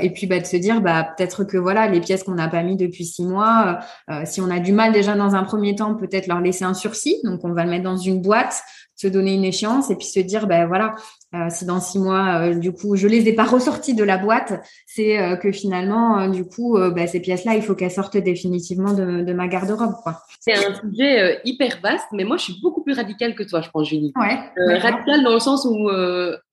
[0.02, 2.62] et puis bah, de se dire, bah peut-être que voilà les pièces qu'on n'a pas
[2.62, 3.80] mis depuis six mois
[4.24, 7.16] si on a du mal déjà dans un premier temps, peut-être leur laisser un sursis.
[7.24, 8.62] Donc, on va le mettre dans une boîte,
[8.98, 10.96] se donner une échéance et puis se dire, ben voilà,
[11.34, 14.18] euh, si dans six mois, euh, du coup, je les ai pas ressortis de la
[14.18, 18.92] boîte, c'est euh, que finalement, du coup, ben, ces pièces-là, il faut qu'elles sortent définitivement
[18.94, 19.94] de, ma garde-robe.
[20.40, 23.70] C'est un sujet hyper vaste, mais moi, je suis beaucoup plus radicale que toi, je
[23.70, 24.12] pense, Julie.
[24.16, 25.88] Ouais, radicale dans le sens où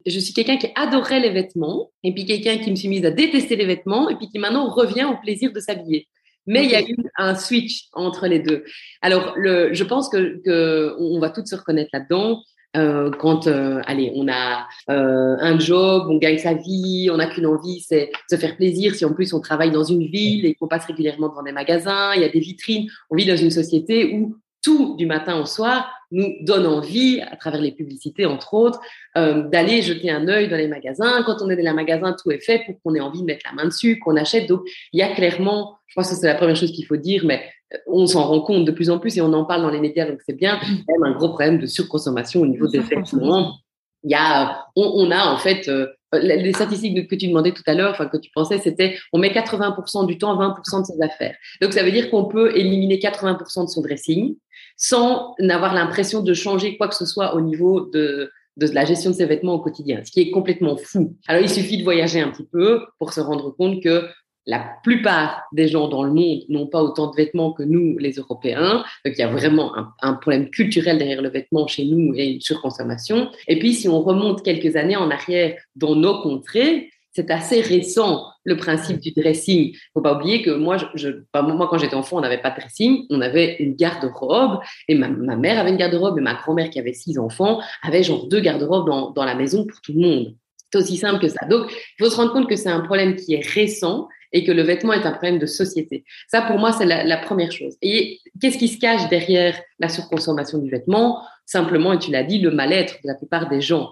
[0.06, 3.12] je suis quelqu'un qui adorait les vêtements et puis quelqu'un qui me suis mise à
[3.12, 6.08] détester les vêtements et puis qui maintenant revient au plaisir de s'habiller.
[6.48, 8.64] Mais il y a eu un switch entre les deux.
[9.02, 12.42] Alors, le, je pense que, que on va toutes se reconnaître là-dedans.
[12.76, 17.28] Euh, quand, euh, allez, on a euh, un job, on gagne sa vie, on n'a
[17.28, 18.96] qu'une envie, c'est se faire plaisir.
[18.96, 22.14] Si en plus on travaille dans une ville et qu'on passe régulièrement devant des magasins,
[22.16, 25.46] il y a des vitrines, on vit dans une société où tout du matin au
[25.46, 28.80] soir nous donne envie, à travers les publicités entre autres,
[29.18, 31.24] euh, d'aller jeter un œil dans les magasins.
[31.24, 33.46] Quand on est dans les magasins, tout est fait pour qu'on ait envie de mettre
[33.46, 34.48] la main dessus, qu'on achète.
[34.48, 37.24] Donc, il y a clairement, je pense que c'est la première chose qu'il faut dire,
[37.26, 39.70] mais euh, on s'en rend compte de plus en plus et on en parle dans
[39.70, 40.60] les médias, donc c'est bien.
[40.64, 43.58] Il y a même un gros problème de surconsommation au niveau des vêtements.
[44.04, 47.74] Il y a, on, a en fait euh, les statistiques que tu demandais tout à
[47.74, 51.36] l'heure, enfin que tu pensais, c'était on met 80% du temps, 20% de ses affaires.
[51.62, 54.36] Donc ça veut dire qu'on peut éliminer 80% de son dressing
[54.78, 59.12] sans n'avoir l'impression de changer quoi que ce soit au niveau de, de la gestion
[59.12, 61.16] de ses vêtements au quotidien, ce qui est complètement fou.
[61.28, 64.08] Alors il suffit de voyager un petit peu pour se rendre compte que
[64.48, 68.14] la plupart des gens dans le monde n'ont pas autant de vêtements que nous, les
[68.14, 68.84] Européens.
[69.04, 72.28] Donc, il y a vraiment un, un, problème culturel derrière le vêtement chez nous et
[72.28, 73.32] une surconsommation.
[73.48, 78.26] Et puis, si on remonte quelques années en arrière dans nos contrées, c'est assez récent
[78.44, 79.74] le principe du dressing.
[79.94, 83.06] Faut pas oublier que moi, je, moi quand j'étais enfant, on n'avait pas de dressing,
[83.10, 86.94] on avait une garde-robe et ma, mère avait une garde-robe et ma grand-mère qui avait
[86.94, 90.36] six enfants avait genre deux garde-robes dans, dans la maison pour tout le monde.
[90.74, 91.46] C'est aussi simple que ça.
[91.46, 94.52] Donc, il faut se rendre compte que c'est un problème qui est récent et que
[94.52, 96.04] le vêtement est un problème de société.
[96.28, 97.78] Ça, pour moi, c'est la, la, première chose.
[97.82, 101.22] Et qu'est-ce qui se cache derrière la surconsommation du vêtement?
[101.46, 103.92] Simplement, et tu l'as dit, le mal-être de la plupart des gens.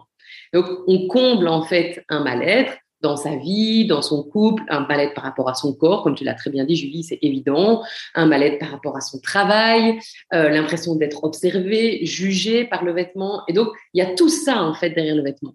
[0.54, 5.14] Donc, on comble en fait un mal-être dans sa vie, dans son couple, un mal-être
[5.14, 7.84] par rapport à son corps, comme tu l'as très bien dit, Julie, c'est évident,
[8.16, 10.00] un mal-être par rapport à son travail,
[10.34, 13.44] euh, l'impression d'être observé, jugé par le vêtement.
[13.50, 15.54] Et donc, il y a tout ça, en fait, derrière le vêtement.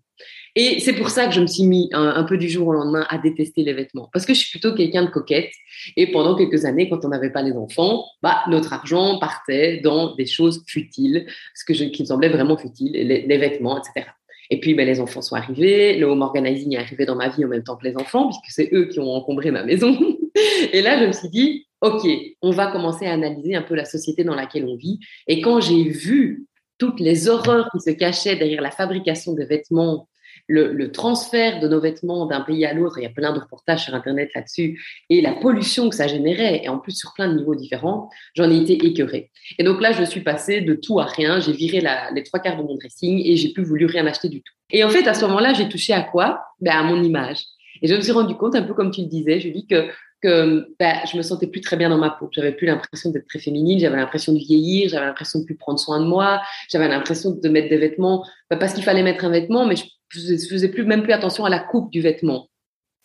[0.56, 3.06] Et c'est pour ça que je me suis mis un, peu du jour au lendemain
[3.08, 4.10] à détester les vêtements.
[4.12, 5.52] Parce que je suis plutôt quelqu'un de coquette.
[5.96, 10.16] Et pendant quelques années, quand on n'avait pas les enfants, bah, notre argent partait dans
[10.16, 14.08] des choses futiles, ce que qui me semblait vraiment futile, les vêtements, etc.
[14.50, 17.44] Et puis, ben, les enfants sont arrivés, le home organizing est arrivé dans ma vie
[17.44, 19.96] en même temps que les enfants, puisque c'est eux qui ont encombré ma maison.
[20.72, 22.06] et là, je me suis dit, OK,
[22.42, 25.00] on va commencer à analyser un peu la société dans laquelle on vit.
[25.26, 26.46] Et quand j'ai vu
[26.78, 30.07] toutes les horreurs qui se cachaient derrière la fabrication de vêtements
[30.48, 33.84] le, transfert de nos vêtements d'un pays à l'autre, il y a plein de reportages
[33.84, 37.38] sur Internet là-dessus, et la pollution que ça générait, et en plus sur plein de
[37.38, 39.30] niveaux différents, j'en ai été écœurée.
[39.58, 41.82] Et donc là, je suis passée de tout à rien, j'ai viré
[42.14, 44.54] les trois quarts de mon dressing et j'ai plus voulu rien acheter du tout.
[44.70, 46.42] Et en fait, à ce moment-là, j'ai touché à quoi?
[46.60, 47.44] Ben, À mon image.
[47.80, 49.88] Et je me suis rendu compte, un peu comme tu le disais, je dis que
[50.20, 52.28] que ben, je me sentais plus très bien dans ma peau.
[52.32, 55.78] J'avais plus l'impression d'être très féminine, j'avais l'impression de vieillir, j'avais l'impression de plus prendre
[55.78, 59.30] soin de moi, j'avais l'impression de mettre des vêtements, ben, parce qu'il fallait mettre un
[59.30, 62.48] vêtement, mais je je faisais plus, même plus attention à la coupe du vêtement.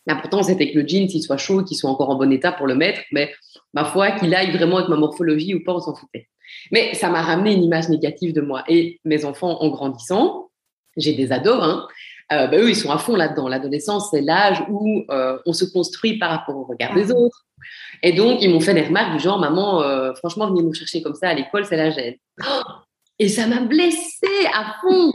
[0.06, 2.66] L'important, c'était que le jean, s'il soit chaud, qu'il soit encore en bon état pour
[2.66, 3.32] le mettre, mais
[3.72, 6.28] ma foi, qu'il aille vraiment avec ma morphologie ou pas, on s'en foutait.
[6.70, 8.64] Mais ça m'a ramené une image négative de moi.
[8.68, 10.50] Et mes enfants, en grandissant,
[10.96, 11.86] j'ai des ados, hein,
[12.32, 13.48] euh, ben eux, ils sont à fond là-dedans.
[13.48, 17.44] L'adolescence, c'est l'âge où euh, on se construit par rapport au regard des autres.
[18.02, 21.02] Et donc, ils m'ont fait des remarques du genre, maman, euh, franchement, venir nous chercher
[21.02, 22.14] comme ça à l'école, c'est la gêne.
[23.20, 25.12] Et ça m'a blessée à fond.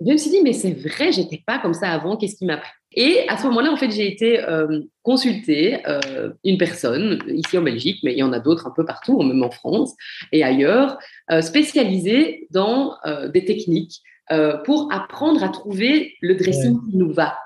[0.00, 2.56] Je me suis dit, mais c'est vrai, j'étais pas comme ça avant, qu'est-ce qui m'a
[2.56, 2.70] pris?
[2.94, 7.62] Et à ce moment-là, en fait, j'ai été euh, consulter euh, une personne, ici en
[7.62, 9.94] Belgique, mais il y en a d'autres un peu partout, même en France
[10.30, 10.98] et ailleurs,
[11.30, 12.96] euh, spécialisée dans
[13.32, 17.38] des techniques euh, pour apprendre à trouver le dressing qui nous va,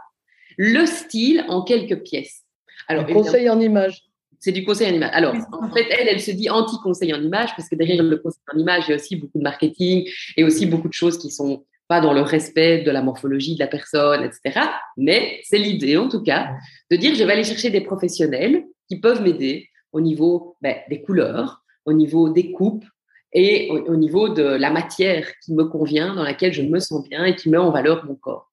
[0.57, 2.45] le style en quelques pièces.
[2.89, 4.03] Alors, conseil en image.
[4.39, 5.11] C'est du conseil en image.
[5.13, 8.43] Alors, en fait, elle, elle se dit anti-conseil en image parce que derrière le conseil
[8.55, 11.31] en image, il y a aussi beaucoup de marketing et aussi beaucoup de choses qui
[11.31, 14.67] sont pas dans le respect de la morphologie de la personne, etc.
[14.97, 16.51] Mais c'est l'idée, en tout cas,
[16.91, 21.03] de dire je vais aller chercher des professionnels qui peuvent m'aider au niveau ben, des
[21.03, 22.85] couleurs, au niveau des coupes
[23.37, 27.09] et au, au, niveau de la matière qui me convient, dans laquelle je me sens
[27.09, 28.51] bien et qui met en valeur mon corps.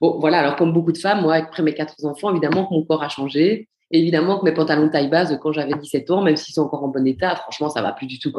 [0.00, 0.38] Bon, voilà.
[0.38, 3.08] Alors, comme beaucoup de femmes, moi, après mes quatre enfants, évidemment que mon corps a
[3.08, 6.62] changé évidemment que mes pantalons taille basse de quand j'avais 17 ans, même s'ils sont
[6.62, 8.32] encore en bon état, franchement, ça va plus du tout.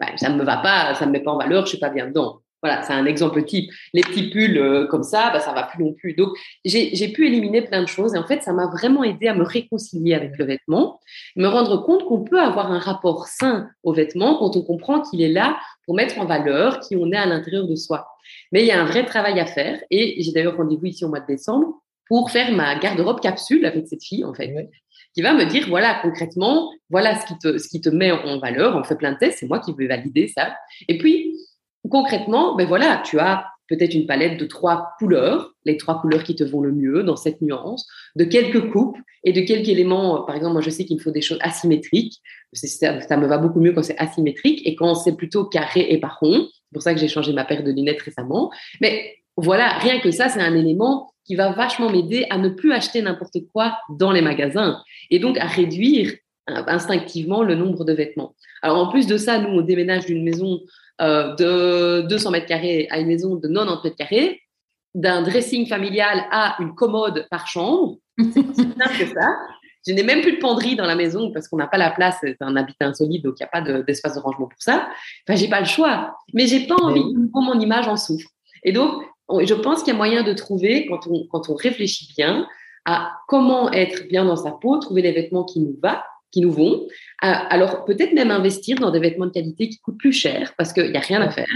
[0.00, 1.90] Ben, ça ne me va pas, ça me met pas en valeur, je suis pas
[1.90, 2.40] bien dedans.
[2.62, 3.70] Voilà, c'est un exemple type.
[3.92, 6.14] Les petits pulls euh, comme ça, ben, ça va plus non plus.
[6.14, 6.30] Donc,
[6.64, 9.44] j'ai pu éliminer plein de choses et en fait, ça m'a vraiment aidé à me
[9.44, 11.00] réconcilier avec le vêtement,
[11.36, 15.22] me rendre compte qu'on peut avoir un rapport sain au vêtement quand on comprend qu'il
[15.22, 18.08] est là pour mettre en valeur qui on est à l'intérieur de soi.
[18.52, 21.08] Mais il y a un vrai travail à faire et j'ai d'ailleurs rendez-vous ici au
[21.08, 24.52] mois de décembre pour faire ma garde-robe capsule avec cette fille, en fait
[25.14, 28.38] qui va me dire, voilà, concrètement, voilà ce qui te, ce qui te met en
[28.38, 28.76] valeur.
[28.76, 30.54] On fait plein de tests, c'est moi qui vais valider ça.
[30.86, 31.34] Et puis,
[31.90, 36.34] concrètement, ben voilà, tu as peut-être une palette de trois couleurs, les trois couleurs qui
[36.34, 37.86] te vont le mieux dans cette nuance,
[38.16, 40.22] de quelques coupes et de quelques éléments.
[40.22, 42.20] Par exemple, moi, je sais qu'il me faut des choses asymétriques.
[42.54, 46.08] Ça, me va beaucoup mieux quand c'est asymétrique et quand c'est plutôt carré et pas
[46.20, 46.48] rond.
[46.50, 48.50] C'est pour ça que j'ai changé ma paire de lunettes récemment.
[48.80, 52.72] Mais voilà, rien que ça, c'est un élément qui va vachement m'aider à ne plus
[52.72, 56.14] acheter n'importe quoi dans les magasins et donc à réduire
[56.48, 58.34] euh, instinctivement le nombre de vêtements.
[58.62, 60.60] Alors en plus de ça, nous, on déménage d'une maison
[61.00, 64.40] euh, de 200 mètres carrés à une maison de 90 mètres carrés,
[64.94, 67.96] d'un dressing familial à une commode par chambre.
[68.18, 69.36] C'est aussi simple que ça.
[69.86, 72.16] Je n'ai même plus de penderie dans la maison parce qu'on n'a pas la place,
[72.20, 74.88] c'est un habitat insolite, donc il n'y a pas d'espace de, rangement pour ça.
[75.26, 76.16] Enfin, j'ai pas le choix.
[76.34, 78.28] Mais j'ai pas envie que mon image en souffre.
[78.64, 82.12] Et donc, je pense qu'il y a moyen de trouver, quand on, quand on réfléchit
[82.16, 82.46] bien,
[82.84, 86.52] à comment être bien dans sa peau, trouver les vêtements qui nous va, qui nous
[86.52, 86.86] vont.
[87.20, 90.90] Alors, peut-être même investir dans des vêtements de qualité qui coûtent plus cher parce qu'il
[90.90, 91.46] n'y a rien à faire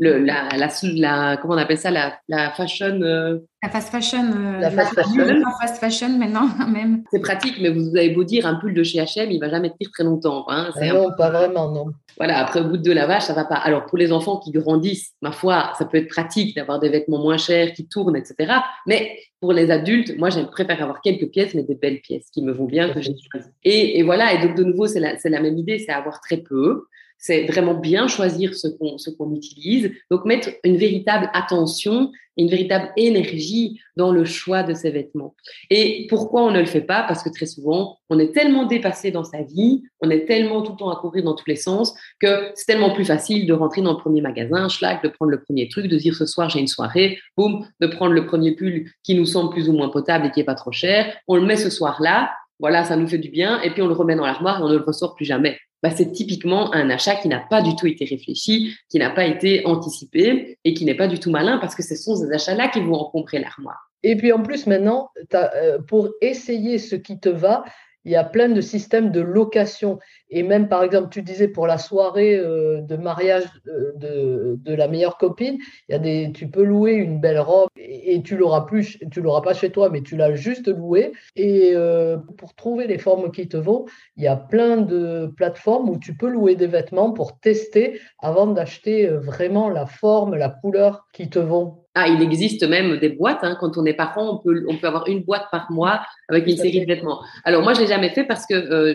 [0.00, 3.02] le, la, la, la, comment on appelle ça, la, la fashion.
[3.02, 4.32] Euh, la fast fashion.
[4.34, 5.24] Euh, la fast fashion.
[5.26, 7.04] La fast fashion maintenant même.
[7.12, 9.68] C'est pratique, mais vous avez beau dire un pull de chez H&M, il va jamais
[9.68, 10.46] tenir très longtemps.
[10.48, 11.92] Hein, ah non, pas vraiment, non.
[12.16, 13.56] Voilà, après au bout de lavage, ça va pas.
[13.56, 17.22] Alors pour les enfants qui grandissent, ma foi, ça peut être pratique d'avoir des vêtements
[17.22, 18.54] moins chers qui tournent, etc.
[18.86, 22.42] Mais pour les adultes, moi, j'aime préférer avoir quelques pièces, mais des belles pièces qui
[22.42, 23.50] me vont bien, que j'ai choisies.
[23.64, 26.38] Et, et, voilà, et donc de nouveau, c'est la, la même idée, c'est avoir très
[26.38, 26.86] peu
[27.20, 29.92] c'est vraiment bien choisir ce qu'on utilise.
[30.10, 35.34] Donc mettre une véritable attention, une véritable énergie dans le choix de ces vêtements.
[35.68, 37.02] Et pourquoi on ne le fait pas?
[37.02, 40.72] Parce que très souvent, on est tellement dépassé dans sa vie, on est tellement tout
[40.72, 43.82] le temps à courir dans tous les sens que c'est tellement plus facile de rentrer
[43.82, 46.60] dans le premier magasin, schlag, de prendre le premier truc, de dire ce soir j'ai
[46.60, 50.26] une soirée, boum, de prendre le premier pull qui nous semble plus ou moins potable
[50.26, 53.18] et qui est pas trop cher, on le met ce soir-là, voilà, ça nous fait
[53.18, 55.24] du bien, et puis on le remet dans l'armoire et on ne le ressort plus
[55.24, 59.10] jamais bah, c'est typiquement un achat qui n'a pas du tout été réfléchi, qui n'a
[59.10, 62.30] pas été anticipé et qui n'est pas du tout malin parce que ce sont ces
[62.32, 63.90] achats-là qui vont encombrer l'armoire.
[64.02, 67.64] Et puis en plus, maintenant, euh, pour essayer ce qui te va,
[68.04, 69.98] il y a plein de systèmes de location.
[70.30, 74.88] Et même, par exemple, tu disais pour la soirée euh, de mariage euh, de, la
[74.88, 75.58] meilleure copine,
[75.88, 79.20] il y a des, tu peux louer une belle robe et, tu l'auras plus, tu
[79.20, 81.12] l'auras pas chez toi, mais tu l'as juste louée.
[81.36, 83.86] Et euh, pour trouver les formes qui te vont,
[84.16, 88.46] il y a plein de plateformes où tu peux louer des vêtements pour tester avant
[88.46, 91.79] d'acheter vraiment la forme, la couleur qui te vont.
[91.94, 93.40] Ah, il existe même des boîtes.
[93.42, 93.56] Hein.
[93.58, 96.56] Quand on est parent, on peut, on peut avoir une boîte par mois avec une
[96.56, 97.20] série de vêtements.
[97.44, 98.94] Alors moi, je l'ai jamais fait parce que euh,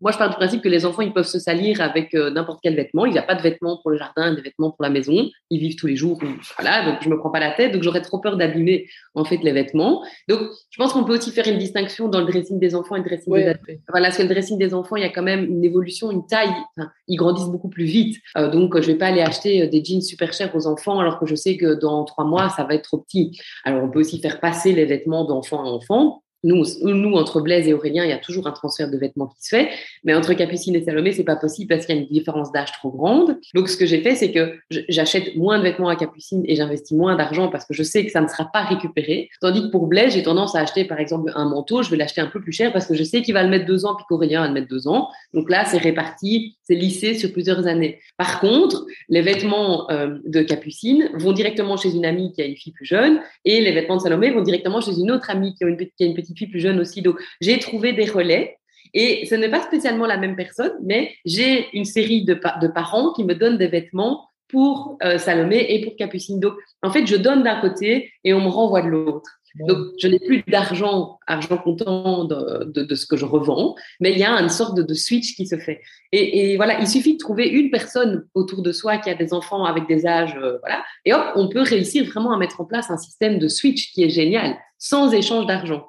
[0.00, 2.60] moi, je pars du principe que les enfants, ils peuvent se salir avec euh, n'importe
[2.62, 3.04] quel vêtement.
[3.04, 5.28] Il n'y a pas de vêtements pour le jardin, des vêtements pour la maison.
[5.50, 6.20] Ils vivent tous les jours.
[6.56, 7.72] Voilà, donc je me prends pas la tête.
[7.72, 10.04] Donc j'aurais trop peur d'abîmer en fait les vêtements.
[10.28, 10.40] Donc
[10.70, 13.06] je pense qu'on peut aussi faire une distinction dans le dressing des enfants et le
[13.06, 13.80] dressing des adultes.
[13.88, 16.26] Voilà, parce que le dressing des enfants, il y a quand même une évolution, une
[16.28, 16.54] taille.
[16.78, 18.18] Enfin, ils grandissent beaucoup plus vite.
[18.36, 21.26] Euh, donc je vais pas aller acheter des jeans super chers aux enfants alors que
[21.26, 23.38] je sais que dans trois mois, ça va être trop petit.
[23.64, 26.22] Alors, on peut aussi faire passer les vêtements d'enfant à enfant.
[26.42, 29.42] Nous, nous, entre Blaise et Aurélien, il y a toujours un transfert de vêtements qui
[29.42, 29.68] se fait,
[30.04, 32.72] mais entre Capucine et Salomé, c'est pas possible parce qu'il y a une différence d'âge
[32.72, 33.38] trop grande.
[33.54, 34.54] Donc, ce que j'ai fait, c'est que
[34.88, 38.10] j'achète moins de vêtements à Capucine et j'investis moins d'argent parce que je sais que
[38.10, 39.28] ça ne sera pas récupéré.
[39.42, 42.22] Tandis que pour Blaise, j'ai tendance à acheter, par exemple, un manteau, je vais l'acheter
[42.22, 44.06] un peu plus cher parce que je sais qu'il va le mettre deux ans puis
[44.08, 45.08] qu'Aurélien va le mettre deux ans.
[45.34, 46.56] Donc là, c'est réparti,
[46.90, 48.00] c'est sur plusieurs années.
[48.16, 52.56] Par contre, les vêtements euh, de Capucine vont directement chez une amie qui a une
[52.56, 55.64] fille plus jeune et les vêtements de Salomé vont directement chez une autre amie qui
[55.64, 57.02] a une, petite fille plus jeune aussi.
[57.02, 58.56] Donc, j'ai trouvé des relais.
[58.92, 63.12] Et ce n'est pas spécialement la même personne, mais j'ai une série de, de, parents
[63.12, 66.40] qui me donnent des vêtements pour euh, Salomé et pour Capucine.
[66.40, 69.39] Donc, en fait, je donne d'un côté et on me renvoie de l'autre.
[69.58, 74.18] Donc, je n'ai plus d'argent, argent comptant de, de, ce que je revends, mais il
[74.18, 75.80] y a une sorte de, de switch qui se fait.
[76.12, 79.34] Et, et, voilà, il suffit de trouver une personne autour de soi qui a des
[79.34, 82.64] enfants avec des âges, euh, voilà, et hop, on peut réussir vraiment à mettre en
[82.64, 85.86] place un système de switch qui est génial, sans échange d'argent.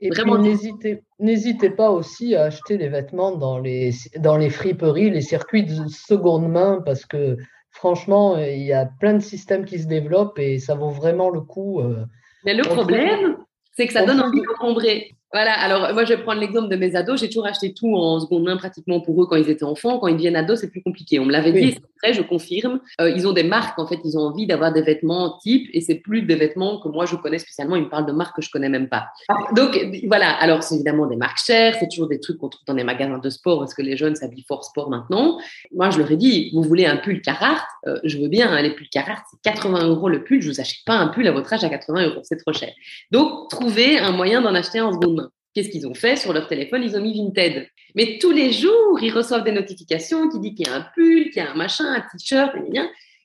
[0.00, 5.10] Et Vraiment, n'hésitez, n'hésitez pas aussi à acheter des vêtements dans les, dans les friperies,
[5.10, 7.36] les circuits de seconde main, parce que
[7.70, 11.40] franchement, il y a plein de systèmes qui se développent et ça vaut vraiment le
[11.40, 11.80] coup.
[11.80, 12.04] Euh,
[12.44, 13.36] Mais le problème,
[13.76, 15.17] c'est que ça donne envie d'encombrer.
[15.32, 17.20] Voilà, alors moi je vais prendre l'exemple de mes ados.
[17.20, 19.98] J'ai toujours acheté tout en seconde main pratiquement pour eux quand ils étaient enfants.
[19.98, 21.18] Quand ils deviennent ados, c'est plus compliqué.
[21.18, 22.80] On me l'avait dit, c'est vrai, je confirme.
[23.00, 25.80] Euh, ils ont des marques, en fait, ils ont envie d'avoir des vêtements type et
[25.80, 27.76] c'est plus des vêtements que moi je connais spécialement.
[27.76, 29.08] Ils me parlent de marques que je connais même pas.
[29.54, 32.74] Donc voilà, alors c'est évidemment des marques chères, c'est toujours des trucs qu'on trouve dans
[32.74, 35.38] les magasins de sport parce que les jeunes s'habillent fort sport maintenant.
[35.74, 38.62] Moi je leur ai dit, vous voulez un pull Carhartt, euh, je veux bien, hein,
[38.62, 40.40] les pulls Carhartt, c'est 80 euros le pull.
[40.40, 42.70] Je vous achète pas un pull à votre âge à 80 euros, c'est trop cher.
[43.10, 45.17] Donc trouvez un moyen d'en acheter en seconde main.
[45.54, 46.82] Qu'est-ce qu'ils ont fait sur leur téléphone?
[46.82, 47.68] Ils ont mis Vinted.
[47.94, 51.30] Mais tous les jours, ils reçoivent des notifications qui disent qu'il y a un pull,
[51.30, 52.52] qu'il y a un machin, un t-shirt,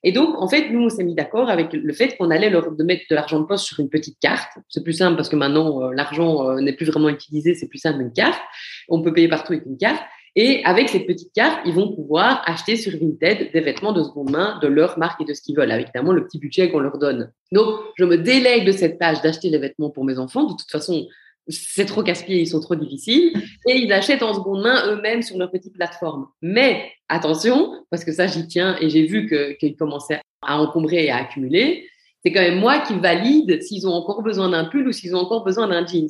[0.03, 2.71] Et donc, en fait, nous, on s'est mis d'accord avec le fait qu'on allait leur
[2.79, 4.49] mettre de l'argent de poste sur une petite carte.
[4.69, 7.79] C'est plus simple parce que maintenant, euh, l'argent euh, n'est plus vraiment utilisé, c'est plus
[7.79, 8.41] simple une carte.
[8.89, 10.01] On peut payer partout avec une carte.
[10.35, 14.31] Et avec cette petite carte, ils vont pouvoir acheter sur Vinted des vêtements de seconde
[14.31, 16.79] main de leur marque et de ce qu'ils veulent, avec évidemment le petit budget qu'on
[16.79, 17.31] leur donne.
[17.51, 20.45] Donc, je me délègue de cette tâche d'acheter les vêtements pour mes enfants.
[20.45, 21.07] De toute façon,
[21.47, 23.33] c'est trop casse-pied, ils sont trop difficiles,
[23.67, 26.27] et ils achètent en seconde main eux-mêmes sur leur petite plateforme.
[26.41, 29.29] Mais attention, parce que ça j'y tiens et j'ai vu
[29.59, 31.87] qu'ils commençaient à encombrer et à accumuler,
[32.23, 35.19] c'est quand même moi qui valide s'ils ont encore besoin d'un pull ou s'ils ont
[35.19, 36.09] encore besoin d'un jeans.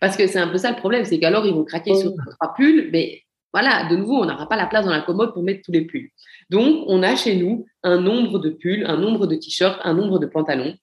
[0.00, 2.54] Parce que c'est un peu ça le problème, c'est qu'alors ils vont craquer sur trois
[2.54, 3.22] pulls, mais
[3.52, 5.86] voilà, de nouveau, on n'aura pas la place dans la commode pour mettre tous les
[5.86, 6.10] pulls.
[6.50, 10.18] Donc, on a chez nous un nombre de pulls, un nombre de t-shirts, un nombre
[10.18, 10.74] de pantalons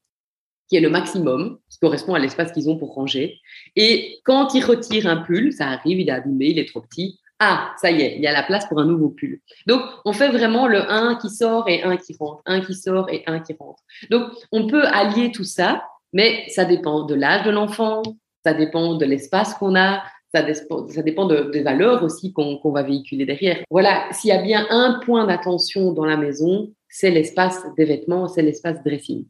[0.74, 3.40] qui est le maximum, qui correspond à l'espace qu'ils ont pour ranger.
[3.76, 7.20] Et quand ils retirent un pull, ça arrive, il est abîmé, il est trop petit.
[7.38, 9.40] Ah, ça y est, il y a la place pour un nouveau pull.
[9.68, 13.08] Donc, on fait vraiment le 1 qui sort et un qui rentre, un qui sort
[13.12, 13.84] et un qui rentre.
[14.10, 18.02] Donc, on peut allier tout ça, mais ça dépend de l'âge de l'enfant,
[18.44, 20.02] ça dépend de l'espace qu'on a,
[20.34, 23.64] ça, ça, dépend de, des valeurs aussi qu'on va véhiculer derrière.
[23.70, 28.28] Voilà, s'il y a bien un point d'attention dans la maison, c'est l'espace des vêtements,
[28.28, 29.28] c'est l'espace dressing.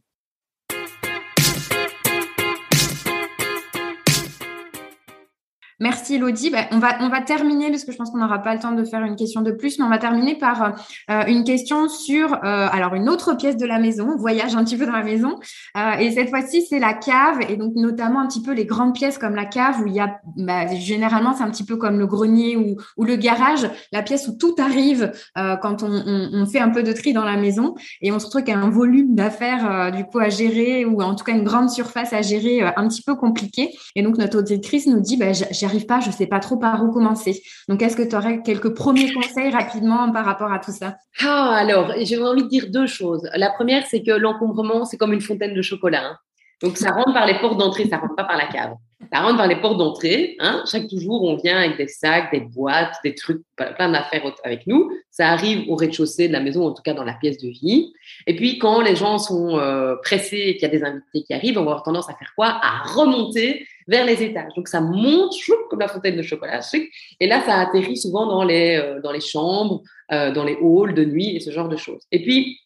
[5.84, 6.50] Merci Elodie.
[6.50, 8.72] Ben, on, va, on va terminer, parce que je pense qu'on n'aura pas le temps
[8.72, 10.76] de faire une question de plus, mais on va terminer par
[11.12, 12.38] euh, une question sur euh,
[12.72, 14.12] alors une autre pièce de la maison.
[14.14, 15.38] On voyage un petit peu dans la maison.
[15.78, 18.96] Euh, et cette fois-ci, c'est la cave, et donc notamment un petit peu les grandes
[18.96, 22.00] pièces comme la cave, où il y a bah, généralement, c'est un petit peu comme
[22.00, 26.84] le grenier ou, le garage, la pièce où tout arrive quand on, fait un peu
[26.84, 27.76] de tri dans la maison.
[28.02, 31.02] Et on se retrouve qu'il y a un volume d'affaires du coup à gérer, ou
[31.02, 33.76] en tout cas une grande surface à gérer un petit peu compliqué.
[33.96, 36.92] Et donc notre auditrice nous dit, bah, j'ai pas, je sais pas trop par où
[36.92, 37.42] commencer.
[37.68, 40.96] Donc, est-ce que tu aurais quelques premiers conseils rapidement par rapport à tout ça?
[41.22, 43.28] Ah, alors, j'ai envie de dire deux choses.
[43.36, 46.06] La première, c'est que l'encombrement, c'est comme une fontaine de chocolat.
[46.06, 46.18] Hein.
[46.62, 48.74] Donc, ça rentre par les portes d'entrée, ça rentre pas par la cave.
[49.12, 50.38] Ça rentre par les portes d'entrée.
[50.40, 50.64] Hein.
[50.66, 54.90] Chaque jour, on vient avec des sacs, des boîtes, des trucs, plein d'affaires avec nous.
[55.12, 57.92] Ça arrive au rez-de-chaussée de la maison, en tout cas dans la pièce de vie.
[58.28, 61.34] Et puis, quand les gens sont euh, pressés et qu'il y a des invités qui
[61.34, 62.48] arrivent, on va avoir tendance à faire quoi?
[62.62, 64.52] À remonter vers les étages.
[64.56, 65.34] Donc, ça monte
[65.70, 66.60] comme la fontaine de chocolat.
[67.20, 69.82] Et là, ça atterrit souvent dans les, euh, dans les chambres,
[70.12, 72.02] euh, dans les halls de nuit et ce genre de choses.
[72.12, 72.60] Et puis,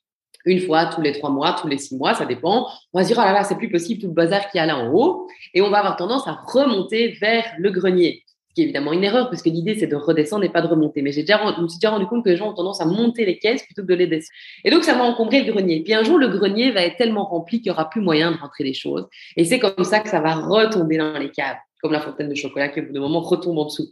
[0.45, 2.67] une fois tous les trois mois, tous les six mois, ça dépend.
[2.93, 4.61] On va se dire, oh là là, c'est plus possible tout le bazar qu'il y
[4.61, 5.27] a là en haut.
[5.53, 8.23] Et on va avoir tendance à remonter vers le grenier.
[8.57, 11.03] Qui est évidemment une erreur, parce que l'idée, c'est de redescendre et pas de remonter.
[11.03, 12.85] Mais j'ai déjà, je me suis déjà rendu compte que les gens ont tendance à
[12.85, 14.31] monter les caisses plutôt que de les descendre.
[14.63, 15.83] Et donc, ça va encombrer le grenier.
[15.83, 18.37] Puis un jour, le grenier va être tellement rempli qu'il n'y aura plus moyen de
[18.37, 19.05] rentrer les choses.
[19.35, 22.35] Et c'est comme ça que ça va retomber dans les caves comme la fontaine de
[22.35, 23.87] chocolat qui au bout d'un moment retombe en dessous.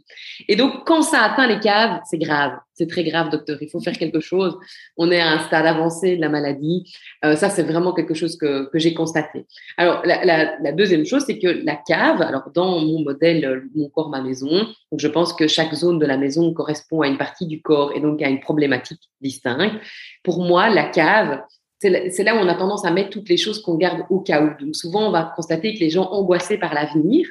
[0.48, 3.58] Et donc quand ça atteint les caves, c'est grave, c'est très grave, docteur.
[3.60, 4.56] Il faut faire quelque chose.
[4.96, 6.92] On est à un stade avancé de la maladie.
[7.24, 9.46] Euh, ça, c'est vraiment quelque chose que, que j'ai constaté.
[9.76, 14.20] Alors la, deuxième chose, c'est que la cave, alors dans mon modèle, mon corps, ma
[14.20, 17.62] maison, donc je pense que chaque zone de la maison correspond à une partie du
[17.62, 19.76] corps et donc à une problématique distincte.
[20.22, 21.40] Pour moi, la cave,
[21.78, 24.42] c'est là où on a tendance à mettre toutes les choses qu'on garde au cas
[24.42, 24.64] où.
[24.64, 27.26] Donc souvent, on va constater que les gens angoissés par l'avenir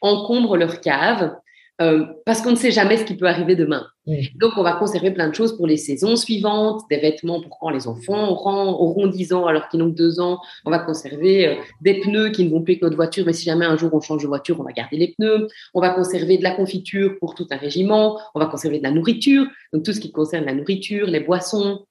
[0.00, 1.32] encombrent leur cave
[1.80, 3.86] euh, parce qu'on ne sait jamais ce qui peut arriver demain.
[4.34, 7.70] Donc, on va conserver plein de choses pour les saisons suivantes, des vêtements pour quand
[7.70, 10.40] les enfants auront, auront 10 ans alors qu'ils n'ont que 2 ans.
[10.64, 13.44] On va conserver euh, des pneus qui ne vont plus que notre voiture, mais si
[13.44, 15.46] jamais un jour on change de voiture, on va garder les pneus.
[15.72, 18.18] On va conserver de la confiture pour tout un régiment.
[18.34, 21.84] On va conserver de la nourriture, donc tout ce qui concerne la nourriture, les boissons,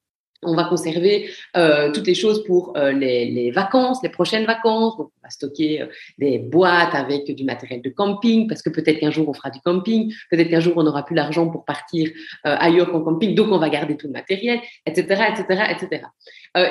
[0.43, 4.93] on va conserver euh, toutes les choses pour euh, les, vacances, les prochaines vacances.
[4.99, 9.11] On va stocker euh, des boîtes avec du matériel de camping parce que peut-être qu'un
[9.11, 12.09] jour on fera du camping, peut-être qu'un jour on n'aura plus l'argent pour partir
[12.43, 16.05] ailleurs qu'en camping, donc on va garder tout le matériel, etc., etc., etc.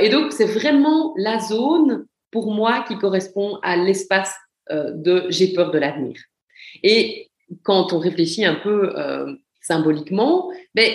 [0.01, 4.35] et donc c'est vraiment la zone pour moi qui correspond à l'espace
[4.71, 6.17] de j'ai peur de l'avenir.
[6.83, 7.31] Et
[7.63, 8.93] quand on réfléchit un peu
[9.61, 10.93] symboliquement, ben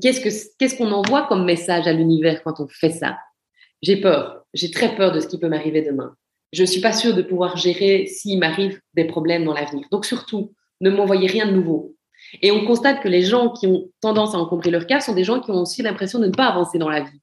[0.00, 3.18] qu'est-ce qu'on envoie comme message à l'univers quand on fait ça?
[3.82, 6.14] J'ai peur, j'ai très peur de ce qui peut m'arriver demain.
[6.52, 9.86] Je ne suis pas sûre de pouvoir gérer s'il m'arrive des problèmes dans l'avenir.
[9.90, 11.94] Donc surtout, ne m'envoyez rien de nouveau.
[12.42, 15.24] Et on constate que les gens qui ont tendance à encombrer leur cas sont des
[15.24, 17.20] gens qui ont aussi l'impression de ne pas avancer dans la vie.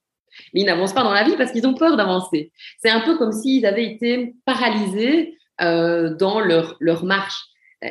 [0.54, 2.52] Mais ils n'avancent pas dans la vie parce qu'ils ont peur d'avancer.
[2.82, 7.46] C'est un peu comme s'ils avaient été paralysés euh, dans leur, leur marche.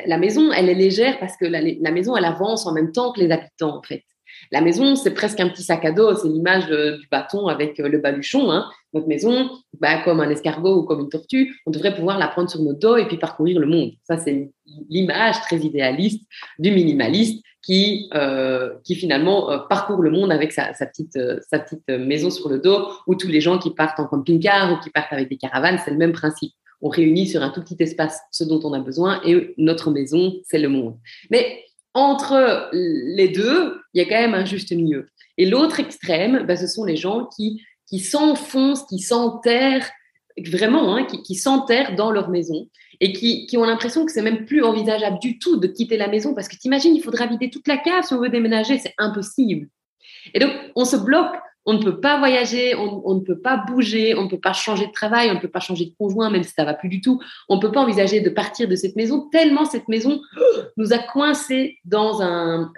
[0.05, 3.11] La maison, elle est légère parce que la, la maison, elle avance en même temps
[3.11, 4.03] que les habitants, en fait.
[4.51, 7.97] La maison, c'est presque un petit sac à dos, c'est l'image du bâton avec le
[7.99, 8.51] baluchon.
[8.51, 8.69] Hein.
[8.93, 12.49] Notre maison, bah, comme un escargot ou comme une tortue, on devrait pouvoir la prendre
[12.49, 13.91] sur nos dos et puis parcourir le monde.
[14.03, 14.51] Ça, c'est
[14.89, 16.25] l'image très idéaliste
[16.59, 21.59] du minimaliste qui, euh, qui finalement euh, parcourt le monde avec sa, petite, euh, sa
[21.59, 24.89] petite maison sur le dos, ou tous les gens qui partent en camping-car ou qui
[24.89, 26.53] partent avec des caravanes, c'est le même principe.
[26.81, 30.33] On réunit sur un tout petit espace ce dont on a besoin et notre maison,
[30.43, 30.97] c'est le monde.
[31.29, 31.63] Mais
[31.93, 35.07] entre les deux, il y a quand même un juste milieu.
[35.37, 39.89] Et l'autre extrême, bah, ce sont les gens qui, qui s'enfoncent, qui s'enterrent
[40.47, 42.67] vraiment, hein, qui, qui s'enterrent dans leur maison
[42.99, 46.07] et qui, qui ont l'impression que c'est même plus envisageable du tout de quitter la
[46.07, 48.93] maison parce que t'imagines, il faudra vider toute la cave si on veut déménager, c'est
[48.97, 49.67] impossible.
[50.33, 51.35] Et donc, on se bloque,
[51.65, 54.87] on ne peut pas voyager, on, ne peut pas bouger, on ne peut pas changer
[54.87, 57.01] de travail, on ne peut pas changer de conjoint, même si ça va plus du
[57.01, 57.21] tout.
[57.49, 60.21] On ne peut pas envisager de partir de cette maison tellement cette maison
[60.77, 62.71] nous a coincés dans un,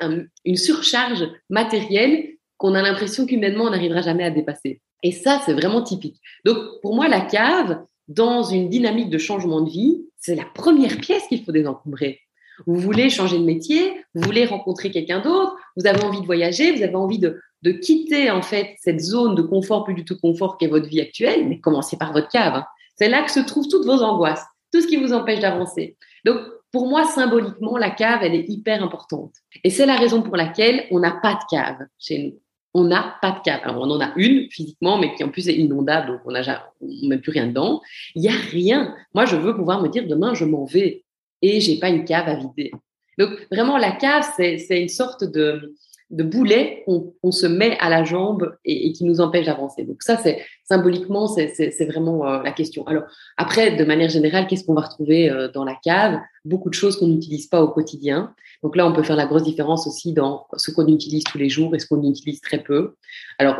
[0.45, 4.81] une surcharge matérielle qu'on a l'impression qu'humainement, on n'arrivera jamais à dépasser.
[5.01, 6.21] Et ça, c'est vraiment typique.
[6.45, 10.97] Donc, pour moi, la cave, dans une dynamique de changement de vie, c'est la première
[10.97, 12.21] pièce qu'il faut désencombrer.
[12.65, 16.71] Vous voulez changer de métier, vous voulez rencontrer quelqu'un d'autre, vous avez envie de voyager,
[16.71, 20.17] vous avez envie de, de, quitter en fait cette zone de confort, plus du tout
[20.19, 22.55] confort qu'est votre vie actuelle, mais commencez par votre cave.
[22.55, 22.65] Hein.
[22.95, 25.97] C'est là que se trouvent toutes vos angoisses, tout ce qui vous empêche d'avancer.
[26.25, 26.39] Donc,
[26.71, 29.33] pour moi, symboliquement, la cave, elle est hyper importante.
[29.63, 32.39] Et c'est la raison pour laquelle on n'a pas de cave chez nous
[32.73, 33.61] on n'a pas de cave.
[33.63, 37.17] Alors, on en a une physiquement, mais qui en plus est inondable, donc on n'a
[37.17, 37.81] plus rien dedans.
[38.15, 38.95] Il n'y a rien.
[39.13, 41.02] Moi, je veux pouvoir me dire demain, je m'en vais
[41.43, 42.71] et j'ai pas une cave à vider.
[43.19, 45.75] Donc, vraiment, la cave, c'est une sorte de,
[46.13, 49.83] de boulet qu'on se met à la jambe et, qui nous empêche d'avancer.
[49.83, 52.85] Donc ça, c'est symboliquement, c'est vraiment euh, la question.
[52.85, 53.03] Alors
[53.35, 56.19] après, de manière générale, qu'est-ce qu'on va retrouver euh, dans la cave?
[56.45, 58.35] Beaucoup de choses qu'on n'utilise pas au quotidien.
[58.61, 61.49] Donc là, on peut faire la grosse différence aussi dans ce qu'on utilise tous les
[61.49, 62.95] jours et ce qu'on utilise très peu.
[63.39, 63.57] Alors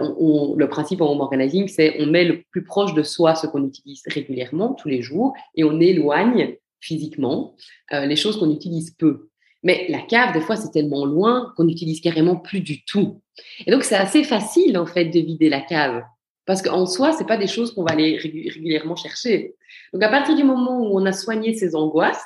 [0.56, 3.66] le principe en home organizing, c'est on met le plus proche de soi ce qu'on
[3.66, 7.56] utilise régulièrement tous les jours et on éloigne physiquement
[7.94, 9.30] euh, les choses qu'on utilise peu.
[9.64, 13.22] Mais la cave, des fois, c'est tellement loin qu'on n'utilise carrément plus du tout.
[13.66, 16.04] Et donc, c'est assez facile, en fait, de vider la cave.
[16.46, 19.56] Parce qu'en soi, c'est pas des choses qu'on va aller régulièrement chercher.
[19.94, 22.22] Donc, à partir du moment où on a soigné ces angoisses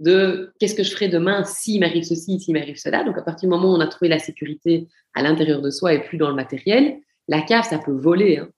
[0.00, 3.48] de qu'est-ce que je ferai demain s'il m'arrive ceci, s'il m'arrive cela, donc à partir
[3.48, 6.28] du moment où on a trouvé la sécurité à l'intérieur de soi et plus dans
[6.28, 8.38] le matériel, la cave, ça peut voler.
[8.38, 8.48] Hein.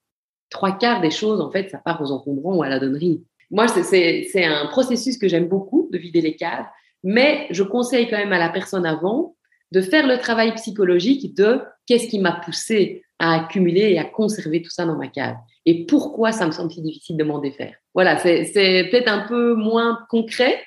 [0.49, 3.23] Trois quarts des choses, en fait, ça part aux encombrants ou à la donnerie.
[3.51, 6.65] Moi, c'est un processus que j'aime beaucoup de vider les caves
[7.03, 9.35] mais je conseille quand même à la personne avant
[9.71, 14.61] de faire le travail psychologique de qu'est-ce qui m'a poussé à accumuler et à conserver
[14.61, 15.35] tout ça dans ma cave
[15.65, 17.75] et pourquoi ça me semble si difficile de m'en défaire.
[17.93, 20.59] Voilà, c'est peut-être un peu moins concret,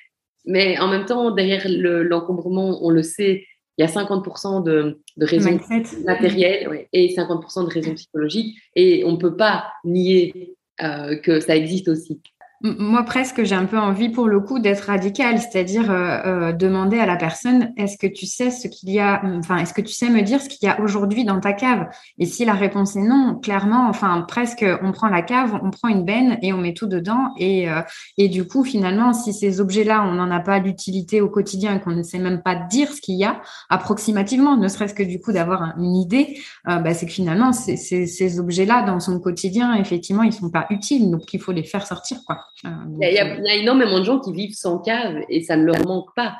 [0.44, 3.44] mais en même temps, derrière l'encombrement, on le sait,
[3.76, 5.58] il y a 50% de, de raisons
[6.04, 11.56] matérielles et 50% de raisons psychologiques et on ne peut pas nier euh, que ça
[11.56, 12.20] existe aussi.
[12.66, 16.98] Moi, presque, j'ai un peu envie pour le coup d'être radical, c'est-à-dire euh, euh, demander
[16.98, 19.92] à la personne est-ce que tu sais ce qu'il y a, enfin, est-ce que tu
[19.92, 21.86] sais me dire ce qu'il y a aujourd'hui dans ta cave?
[22.18, 25.88] Et si la réponse est non, clairement, enfin, presque, on prend la cave, on prend
[25.88, 27.34] une benne et on met tout dedans.
[27.36, 27.82] Et, euh,
[28.16, 31.90] et du coup, finalement, si ces objets-là, on n'en a pas l'utilité au quotidien qu'on
[31.90, 35.32] ne sait même pas dire ce qu'il y a approximativement, ne serait-ce que du coup
[35.32, 40.32] d'avoir une idée, bah, c'est que finalement, ces, ces objets-là, dans son quotidien, effectivement, ils
[40.32, 42.38] sont pas utiles, donc il faut les faire sortir, quoi.
[42.62, 45.84] Ah, il, y a, énormément de gens qui vivent sans cave et ça ne leur
[45.86, 46.36] manque pas.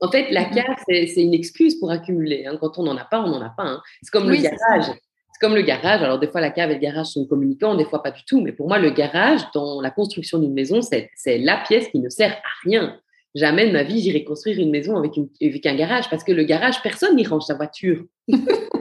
[0.00, 0.54] En fait, la mm-hmm.
[0.54, 2.46] cave, c'est une excuse pour accumuler.
[2.46, 2.56] Hein.
[2.60, 3.64] Quand on n'en a pas, on n'en a pas.
[3.64, 3.82] Hein.
[4.02, 4.86] C'est comme le garage.
[4.86, 6.02] C'est comme le garage.
[6.02, 8.40] Alors, des fois, la cave et le garage sont communicants, des fois pas du tout.
[8.40, 12.08] Mais pour moi, le garage, dans la construction d'une maison, c'est la pièce qui ne
[12.08, 12.98] sert à rien.
[13.34, 16.32] Jamais de ma vie, j'irai construire une maison avec, une, avec un garage parce que
[16.32, 18.02] le garage, personne n'y range sa voiture.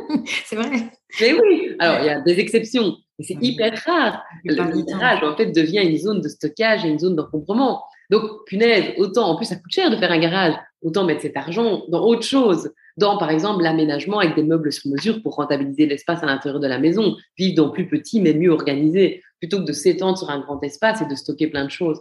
[0.46, 0.92] c'est vrai.
[1.22, 1.76] Mais oui.
[1.80, 4.24] Alors, il y a des exceptions c'est hyper rare.
[4.44, 7.84] Le garage, en fait, devient une zone de stockage et une zone d'encombrement.
[8.10, 11.38] Donc, punaise, autant, en plus, ça coûte cher de faire un garage, autant mettre cet
[11.38, 15.86] argent dans autre chose, dans, par exemple, l'aménagement avec des meubles sur mesure pour rentabiliser
[15.86, 19.66] l'espace à l'intérieur de la maison, vivre dans plus petit mais mieux organisé, plutôt que
[19.66, 22.00] de s'étendre sur un grand espace et de stocker plein de choses.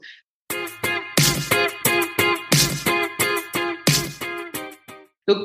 [5.26, 5.38] Donc,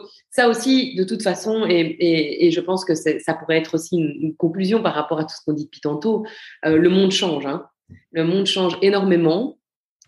[0.48, 4.94] aussi, de toute façon, et, je pense que ça pourrait être aussi une, conclusion par
[4.94, 6.26] rapport à tout ce qu'on dit depuis tantôt,
[6.66, 7.46] euh, le monde change.
[7.46, 7.66] Hein.
[8.12, 9.58] Le monde change énormément.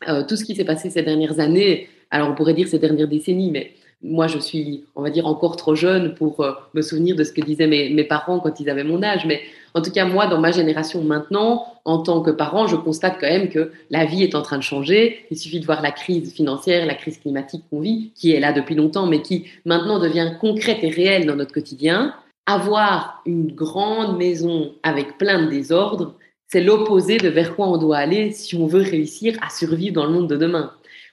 [0.07, 3.07] Euh, tout ce qui s'est passé ces dernières années, alors on pourrait dire ces dernières
[3.07, 3.73] décennies, mais
[4.03, 7.31] moi, je suis, on va dire, encore trop jeune pour euh, me souvenir de ce
[7.31, 9.25] que disaient mes, parents quand ils avaient mon âge.
[9.25, 9.41] Mais
[9.73, 13.27] en tout cas, moi, dans ma génération maintenant, en tant que parent, je constate quand
[13.27, 15.25] même que la vie est en train de changer.
[15.29, 18.53] Il suffit de voir la crise financière, la crise climatique qu'on vit, qui est là
[18.53, 22.13] depuis longtemps, mais qui maintenant devient concrète et réelle dans notre quotidien.
[22.47, 26.15] avoir une grande maison avec plein de désordre,
[26.47, 30.05] c'est l'opposé de vers quoi on doit aller si on veut réussir à survivre dans
[30.05, 30.71] le monde de demain.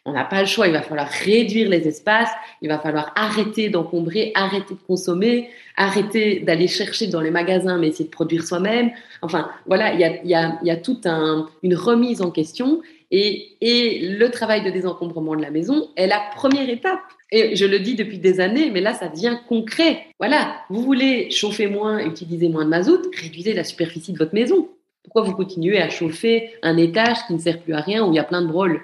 [0.09, 2.31] On n'a pas le choix, il va falloir réduire les espaces,
[2.63, 7.89] il va falloir arrêter d'encombrer, arrêter de consommer, arrêter d'aller chercher dans les magasins, mais
[7.89, 8.91] essayer de produire soi-même.
[9.21, 12.81] Enfin, voilà, il y a, y toute un, une remise en question
[13.11, 17.01] et, et le travail de désencombrement de la maison est la première étape.
[17.31, 20.07] Et je le dis depuis des années, mais là, ça devient concret.
[20.19, 24.69] Voilà, vous voulez chauffer moins, utiliser moins de mazout, réduisez la superficie de votre maison.
[25.05, 28.17] Pourquoi vous continuez à chauffer un étage qui ne sert plus à rien où il
[28.17, 28.81] y a plein de brôles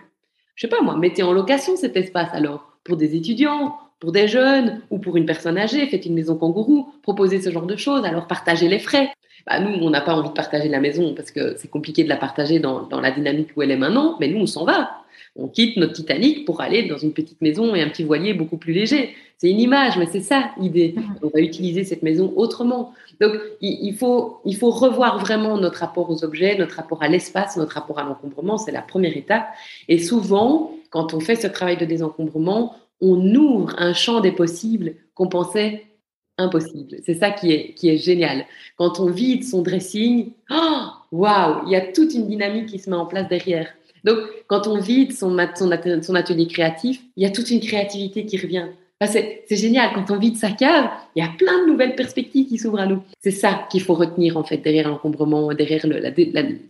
[0.55, 4.29] je sais pas moi, mettez en location cet espace alors pour des étudiants, pour des
[4.29, 8.05] jeunes ou pour une personne âgée, faites une maison kangourou, proposez ce genre de choses,
[8.05, 9.11] alors partagez les frais.
[9.47, 12.09] Bah, nous, on n'a pas envie de partager la maison parce que c'est compliqué de
[12.09, 15.04] la partager dans, dans la dynamique où elle est maintenant, mais nous, on s'en va.
[15.37, 18.57] On quitte notre Titanic pour aller dans une petite maison et un petit voilier beaucoup
[18.57, 19.15] plus léger.
[19.39, 20.95] C'est une image, mais c'est ça l'idée.
[21.23, 22.93] On va utiliser cette maison autrement.
[23.21, 27.57] Donc, il, faut, il faut revoir vraiment notre rapport aux objets, notre rapport à l'espace,
[27.57, 28.59] notre rapport à l'encombrement.
[28.59, 29.47] C'est la première étape.
[29.89, 34.95] Et souvent, quand on fait ce travail de désencombrement, on ouvre un champ des possibles
[35.15, 35.85] qu'on pensait
[36.39, 36.97] impossible.
[37.05, 38.47] C'est ça qui est, qui est génial.
[38.77, 42.89] Quand on vide son dressing, oh, waouh, il y a toute une dynamique qui se
[42.91, 43.69] met en place derrière.
[44.05, 48.67] Donc, quand on vide son, atelier créatif, il y a toute une créativité qui revient.
[49.07, 52.59] c'est génial, quand on vide sa cave, il y a plein de nouvelles perspectives qui
[52.59, 53.03] s'ouvrent à nous.
[53.21, 56.01] C'est ça qu'il faut retenir en fait derrière l'encombrement, derrière le,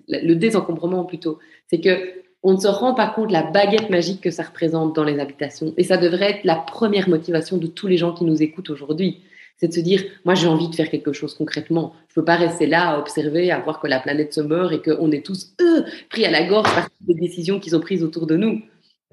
[0.09, 1.39] le désencombrement plutôt.
[1.69, 4.95] C'est que on ne se rend pas compte de la baguette magique que ça représente
[4.95, 5.73] dans les habitations.
[5.79, 9.23] Et ça devrait être la première motivation de tous les gens qui nous écoutent aujourd'hui
[9.57, 11.95] c'est de se dire, moi j'ai envie de faire quelque chose concrètement.
[12.09, 14.83] Je peux pas rester là à observer, à voir que la planète se meurt et
[14.83, 18.27] qu'on est tous euh, pris à la gorge par les décisions qu'ils ont prises autour
[18.27, 18.63] de nous.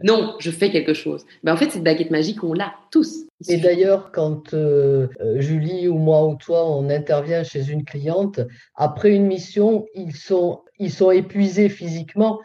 [0.04, 1.26] Non, je fais quelque chose.
[1.44, 3.28] Mais en fait, cette baguette magique, on l'a tous.
[3.48, 8.40] Et d'ailleurs, quand euh, euh, Julie ou moi ou toi, on intervient chez une cliente,
[8.74, 12.40] après une mission, ils sont, ils sont épuisés physiquement,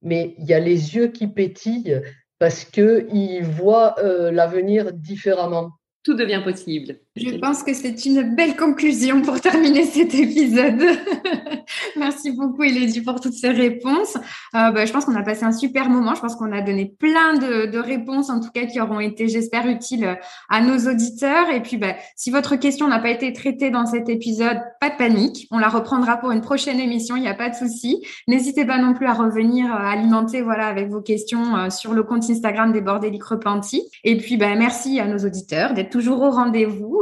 [0.00, 2.00] mais il y a les yeux qui pétillent
[2.38, 3.94] parce qu'ils voient
[4.32, 5.70] l'avenir différemment
[6.02, 6.98] tout devient possible.
[7.14, 10.82] Je pense que c'est une belle conclusion pour terminer cet épisode.
[11.96, 14.16] Merci beaucoup, Elodie, pour toutes ces réponses.
[14.54, 16.14] Euh, bah, je pense qu'on a passé un super moment.
[16.14, 19.66] Je pense qu'on a donné plein de, réponses, en tout cas, qui auront été, j'espère,
[19.66, 21.50] utiles à nos auditeurs.
[21.50, 24.96] Et puis, bah, si votre question n'a pas été traitée dans cet épisode, pas de
[24.96, 25.48] panique.
[25.50, 27.16] On la reprendra pour une prochaine émission.
[27.16, 28.02] Il n'y a pas de souci.
[28.26, 32.04] N'hésitez pas non plus à revenir euh, alimenter, voilà, avec vos questions euh, sur le
[32.04, 33.82] compte Instagram des Bordéliques Repentis.
[34.02, 37.01] Et puis, bah, merci à nos auditeurs d'être toujours au rendez-vous.